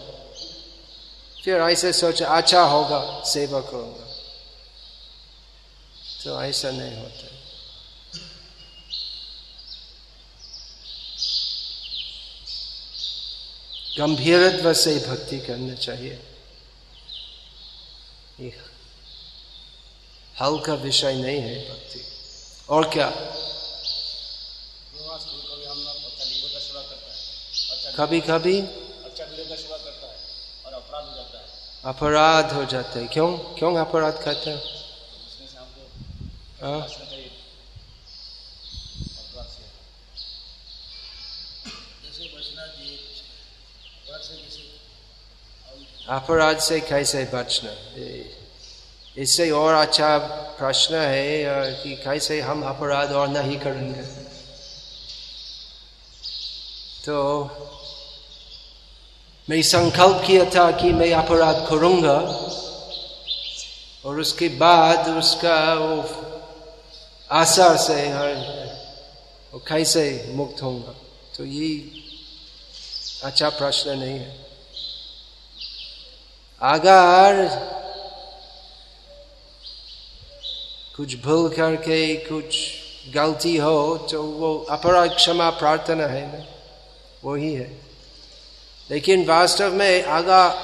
[1.44, 4.06] फिर ऐसे सोचा अच्छा होगा सेवा करूँगा
[6.24, 7.33] तो ऐसा नहीं होता।
[13.98, 16.22] गंभीरत्व से भक्ति करना चाहिए।
[20.40, 22.00] हल्का विषय नहीं है भक्ति।
[22.70, 23.10] और क्या?
[27.98, 28.60] कभी कभी
[31.84, 33.38] अपराध हो जाता है। क्यों?
[33.38, 34.62] क्यों अपराध करते हैं?
[36.62, 36.88] हाँ?
[46.08, 47.70] अपराध से कैसे बचना?
[49.16, 50.18] इससे और अच्छा
[50.58, 54.02] प्रश्न है कि कैसे हम अपराध और नहीं करेंगे।
[57.04, 57.16] तो
[59.48, 62.18] मैं संकल्प किया था कि मैं अपराध करूँगा,
[64.04, 65.96] और उसके बाद उसका वो
[67.30, 67.96] आसार से
[69.68, 70.94] कैसे मुक्त होगा
[71.36, 71.68] तो ये
[73.24, 74.44] अच्छा प्रश्न नहीं है।
[76.62, 77.48] अगर
[80.96, 82.56] कुछ भूल करके कुछ
[83.14, 86.44] गलती हो तो वो अपराध क्षमा प्रार्थना है ना?
[87.24, 87.80] वही है।
[88.90, 90.54] लेकिन वास्तव में अगर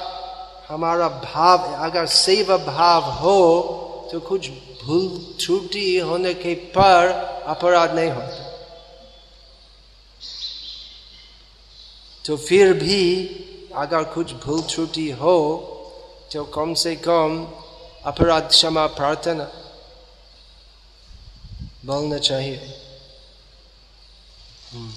[0.67, 4.49] हमारा भाव, अगर सेवा भाव हो तो कुछ
[4.83, 7.07] भूल, त्रुटि होने के पर
[7.47, 8.50] अपराध नहीं होता।
[12.25, 13.03] तो फिर भी
[13.75, 15.37] अगर कुछ भूल त्रुटि हो
[16.31, 17.45] तो कम से कम
[18.05, 19.43] अपराध क्षमा प्रार्थना
[21.85, 22.57] बोलना चाहिए।
[24.71, 24.93] हम्म।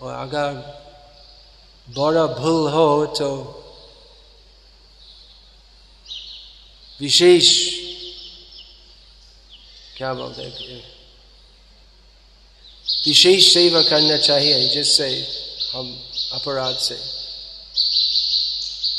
[0.00, 0.52] और अगर
[1.86, 3.30] बड़ा भूल हो तो
[7.00, 7.48] विशेष
[9.96, 10.99] क्या बोलते हैं?
[12.86, 15.26] विशेष सेवा करना चाहिए, जिससे
[15.74, 16.02] हम
[16.32, 17.20] अपराध से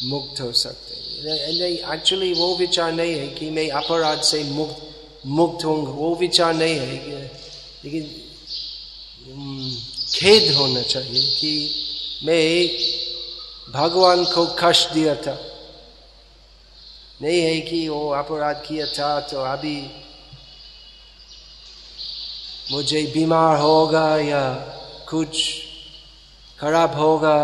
[0.03, 0.91] मुक्त हो सकते
[1.23, 4.87] नहीं एक्चुअली वो विचार नहीं है कि मैं अपराध से मुक्त
[5.25, 7.11] मुक्त होंगे वो विचार नहीं है कि,
[7.85, 8.03] लेकिन
[10.13, 11.75] खेद होना चाहिए कि
[12.23, 12.67] मैं
[13.73, 15.47] भगवान को कष्ट दिया था।
[17.21, 19.75] नहीं है कि वो अपराध किया था तो अभी
[22.71, 24.43] मुझे बीमार होगा या
[25.09, 25.43] कुछ
[26.59, 27.37] खराब होगा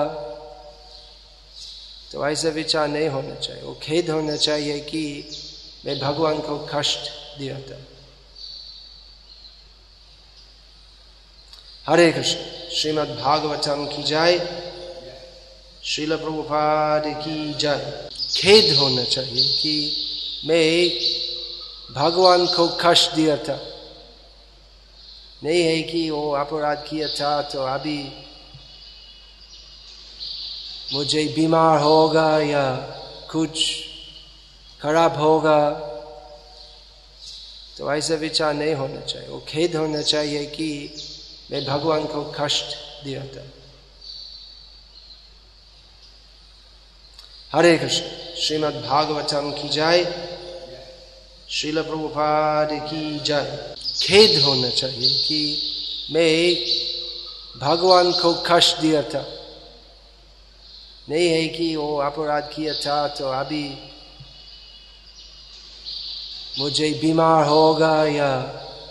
[2.11, 5.03] तो ऐसा विचार नहीं होना चाहिए। वो खेद होना चाहिए कि
[5.85, 7.79] मैं भगवान को कष्ट दिया था।
[11.87, 12.39] हरे कृष्ण,
[12.71, 14.37] श्रीमद् भागवतम की जाए
[15.83, 19.75] श्रील प्रभुपाद की जाए खेद होना चाहिए कि
[20.45, 20.71] मैं
[21.95, 23.57] भगवान को कष्ट दिया था।
[25.43, 28.11] नहीं है कि वो अपराध किया था तो अभी
[30.93, 32.75] मुझे बीमार होगा या
[33.31, 33.79] कुछ
[34.81, 35.59] खराब होगा।
[37.77, 40.69] तो ऐसा विचार नहीं होना चाहिए। वो खेद होना चाहिए कि
[41.51, 43.45] मैं भगवान को कष्ट दिया था।
[47.53, 48.05] हरे कृष्ण।
[48.41, 50.03] श्रीमद् भागवतम की जाए
[51.49, 55.39] श्रील प्रभुपाद की जाए खेद होना चाहिए कि
[56.11, 56.55] मैं
[57.59, 59.25] भगवान को कष्ट दिया था।
[61.09, 63.63] नहीं है कि वो अपराध किया था तो अभी
[66.59, 68.31] मुझे बीमार होगा या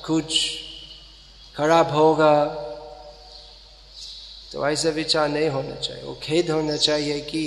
[0.06, 0.38] कुछ
[1.56, 2.34] खराब होगा
[4.52, 7.44] तो ऐसा विचार नहीं होना चाहिए। वो खेद होना चाहिए कि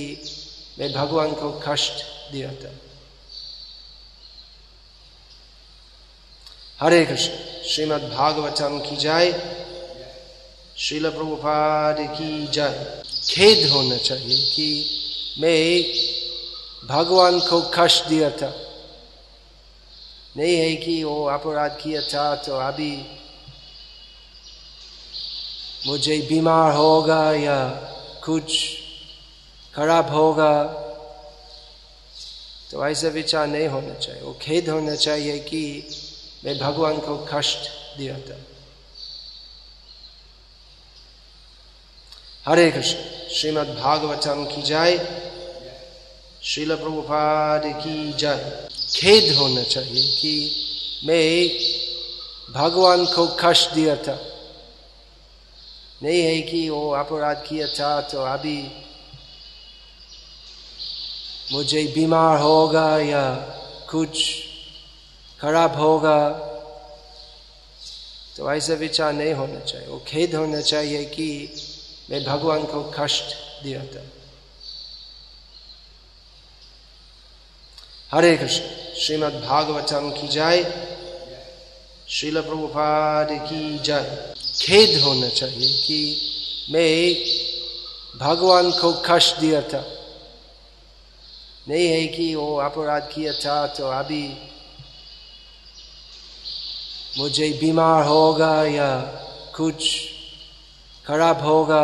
[0.80, 2.74] मैं भगवान को कष्ट दिया था।
[6.80, 9.32] हरे कृष्ण। श्रीमद् भागवतम की जाए
[10.78, 14.70] श्रील प्रभुपाद की जाए खेद होना चाहिए कि
[15.40, 15.66] मैं
[16.88, 18.54] भगवान को कष्ट दिया था।
[20.38, 22.92] नहीं है कि वो अपराध किया था तो अभी
[25.88, 27.60] मुझे बीमार होगा या
[28.24, 28.60] कुछ
[29.76, 30.54] खराब होगा
[32.72, 35.62] तो ऐसा विचार नहीं होना चाहिए। वो खेद होना चाहिए कि
[36.46, 38.38] मैं भगवान को कष्ट दिया था
[42.46, 44.98] हरे कृष्ण श्रीमद् भागवतम की जाय
[46.44, 50.34] शिल प्रभुपाद की जय खेद होना चाहिए कि
[51.06, 51.28] मैं
[52.54, 54.18] भगवान को कष्ट दिया था
[56.04, 58.60] नहीं है कि वो अपराध किया था तो अभी
[61.54, 63.24] मुझे बीमार होगा या
[63.90, 64.24] कुछ
[65.42, 66.30] खराब होगा
[68.38, 71.56] तो ऐसा विचार नहीं होना चाहिए। वो खेद होना चाहिए कि
[72.10, 74.04] मैं भगवान को कष्ट दिया था।
[78.12, 78.64] हरे कृष्ण,
[78.96, 80.64] श्रीमद् भागवतम की जय।
[82.10, 86.00] शिल प्रभुपाद की जय। खेद होना चाहिए कि
[86.72, 86.96] मैं
[88.20, 89.84] भगवान को कष्ट दिया था।
[91.68, 94.49] नहीं है कि वो अपराध किया था तो अभी
[97.20, 98.90] मुझे बीमार होगा या
[99.56, 100.00] कुछ
[101.08, 101.84] खराब होगा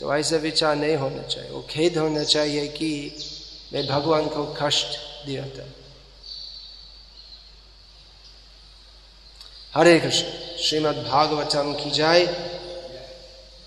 [0.00, 2.90] तो ऐसा विचार नहीं होना चाहिए। वो खेद होना चाहिए कि
[3.72, 5.66] मैं भगवान को कष्ट दिया था।
[9.74, 10.28] हरे कृष्ण,
[10.62, 12.26] श्रीमद् भागवतम की जय।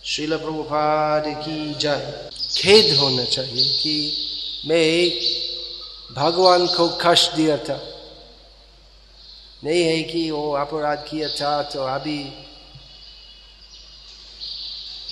[0.06, 3.96] शिल प्रभुपाद की जय। खेद होना चाहिए कि
[4.66, 5.12] मैं
[6.16, 7.78] भगवान को कष्ट दिया था।
[9.64, 12.22] नहीं है कि वो अपराध किया था तो अभी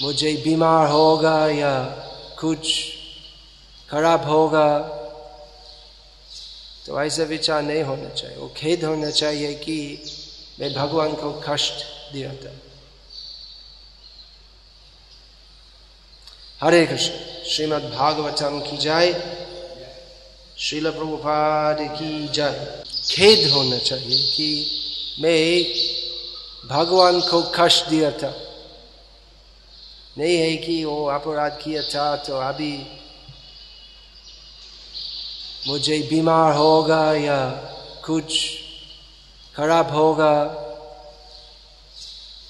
[0.01, 1.73] मुझे बीमार होगा या
[2.39, 2.83] कुछ
[3.89, 4.67] खराब होगा
[6.85, 9.77] तो ऐसा विचार नहीं होना चाहिए। वो खेद होना चाहिए कि
[10.59, 11.83] मैं भगवान को कष्ट
[12.13, 12.53] दिया था।
[16.61, 19.13] हरे कृष्ण श्रीमद् भागवतम की जय।
[20.57, 24.49] शिल प्रभुपाद की जय। खेद होना चाहिए कि
[25.19, 25.63] मैं
[26.69, 28.43] भगवान को कष्ट दिया था।
[30.17, 32.87] नहीं है कि वो अपराध किया था तो अभी
[35.67, 37.49] मुझे बीमार होगा या
[38.05, 38.49] कुछ
[39.55, 40.33] खराब होगा।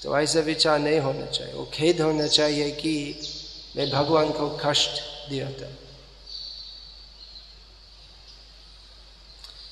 [0.02, 2.94] तो ऐसा विचार नहीं होना चाहिए। वो खेद होना चाहिए कि
[3.76, 4.90] मैं भगवान को कष्ट
[5.30, 5.72] दिया था।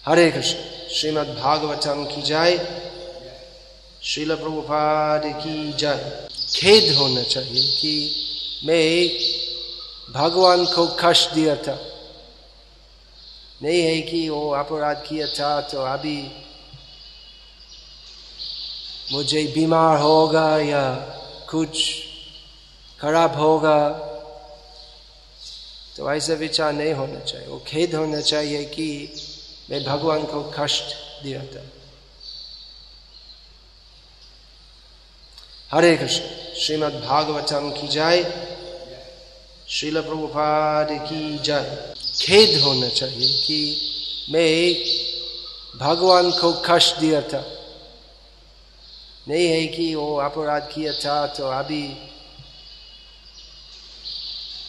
[0.07, 2.57] हरे कृष्ण। श्रीमद् भागवतम की जय।
[4.03, 7.93] शिल प्रभुपाद की जय। खेद होना चाहिए कि
[8.65, 11.77] मैं भगवान को कष्ट दिया था।
[13.63, 16.19] नहीं है कि वो अपराध किया था तो अभी
[19.13, 20.85] मुझे बीमार होगा या
[21.51, 21.87] कुछ
[23.01, 23.79] खराब होगा
[25.97, 28.89] तो ऐसा विचार नहीं होना चाहिए। वो खेद होना चाहिए कि
[29.71, 31.63] मैं भगवान को कष्ट दिया था
[35.71, 38.23] हरे कृष्ण श्रीमद् भागवतम की जय
[39.69, 43.59] शिल प्रभुपाद की जय खेद होना चाहिए कि
[44.31, 44.55] मैं
[45.81, 47.45] भगवान को कष्ट दिया था
[49.29, 51.85] नहीं है कि वो अपराध किया था तो अभी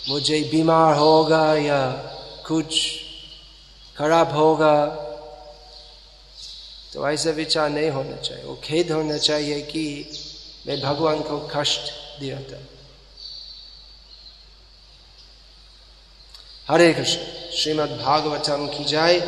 [0.09, 1.81] मुझे बीमार होगा या
[2.47, 2.79] कुछ
[3.97, 4.85] खराब होगा
[6.93, 9.83] तो ऐसा विचार नहीं होना चाहिए। वो खेद होना चाहिए कि
[10.67, 12.59] मैं भगवान को कष्ट दिया था।
[16.69, 17.21] हरे कृष्ण,
[17.57, 19.19] श्रीमद् भागवतम की जय।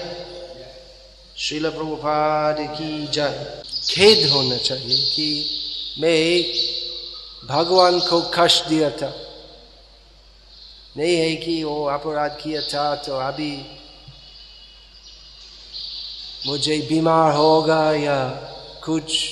[1.38, 5.28] शिल प्रभुपाद की जय। खेद होना चाहिए कि
[6.00, 6.24] मैं
[7.48, 9.12] भगवान को कष्ट दिया था।
[10.98, 13.52] नहीं है कि वो अपराध किया था तो अभी
[16.46, 18.30] मुझे बीमार होगा या
[18.84, 19.30] कुछ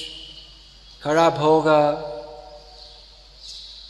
[1.03, 1.81] खराब होगा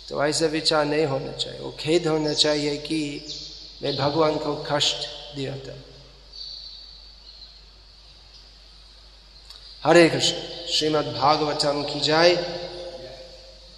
[0.10, 3.00] तो ऐसा विचार नहीं होना चाहिए। वो खेद होना चाहिए कि
[3.84, 4.98] मैं भगवान को कष्ट
[5.36, 5.76] दिया था।
[9.84, 10.38] हरे कृष्ण,
[10.74, 12.36] श्रीमद् भागवतम की जय।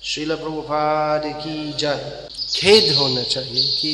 [0.04, 3.94] शिल प्रभुपाद की जय। खेद होना चाहिए कि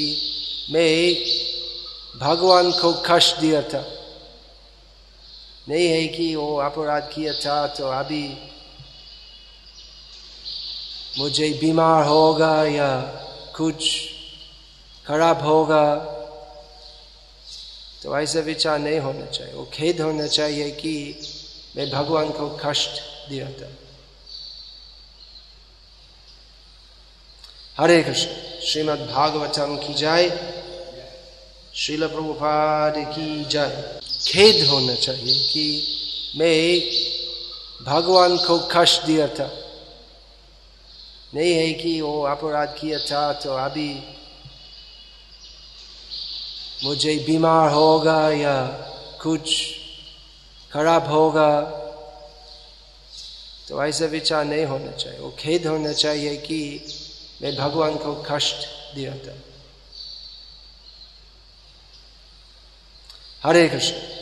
[0.72, 3.95] मैं भगवान को कष्ट दिया था।
[5.70, 8.38] नहीं है कि वो अपराध किया था तो अभी
[11.18, 13.02] मुझे बीमार होगा या
[13.56, 14.02] कुछ
[15.08, 15.96] खराब होगा।
[18.04, 21.22] तो ऐसा विचार नहीं होना चाहिए। वो खेद होना चाहिए कि
[21.76, 22.92] मैं भगवान को कष्ट
[23.30, 23.72] दिया था।
[27.80, 28.30] हरे कृष्ण।
[28.66, 30.30] श्रीमद् भागवतम की जय।
[31.76, 35.66] शिल प्रभुपाद की जय। खेद होना चाहिए कि
[36.36, 36.82] मैं
[37.86, 39.48] भगवान को कष्ट दिया था।
[41.36, 43.90] नहीं है कि वो अपराध किया था तो अभी
[46.84, 48.62] मुझे बीमार होगा या
[49.22, 49.66] कुछ
[50.74, 51.52] खराब होगा।
[53.70, 56.60] तो ऐसा विचार नहीं होना चाहिए। वो खेद होना चाहिए कि
[57.42, 59.36] मैं भगवान को कष्ट दिया था।
[63.46, 64.16] हरे कृष्ण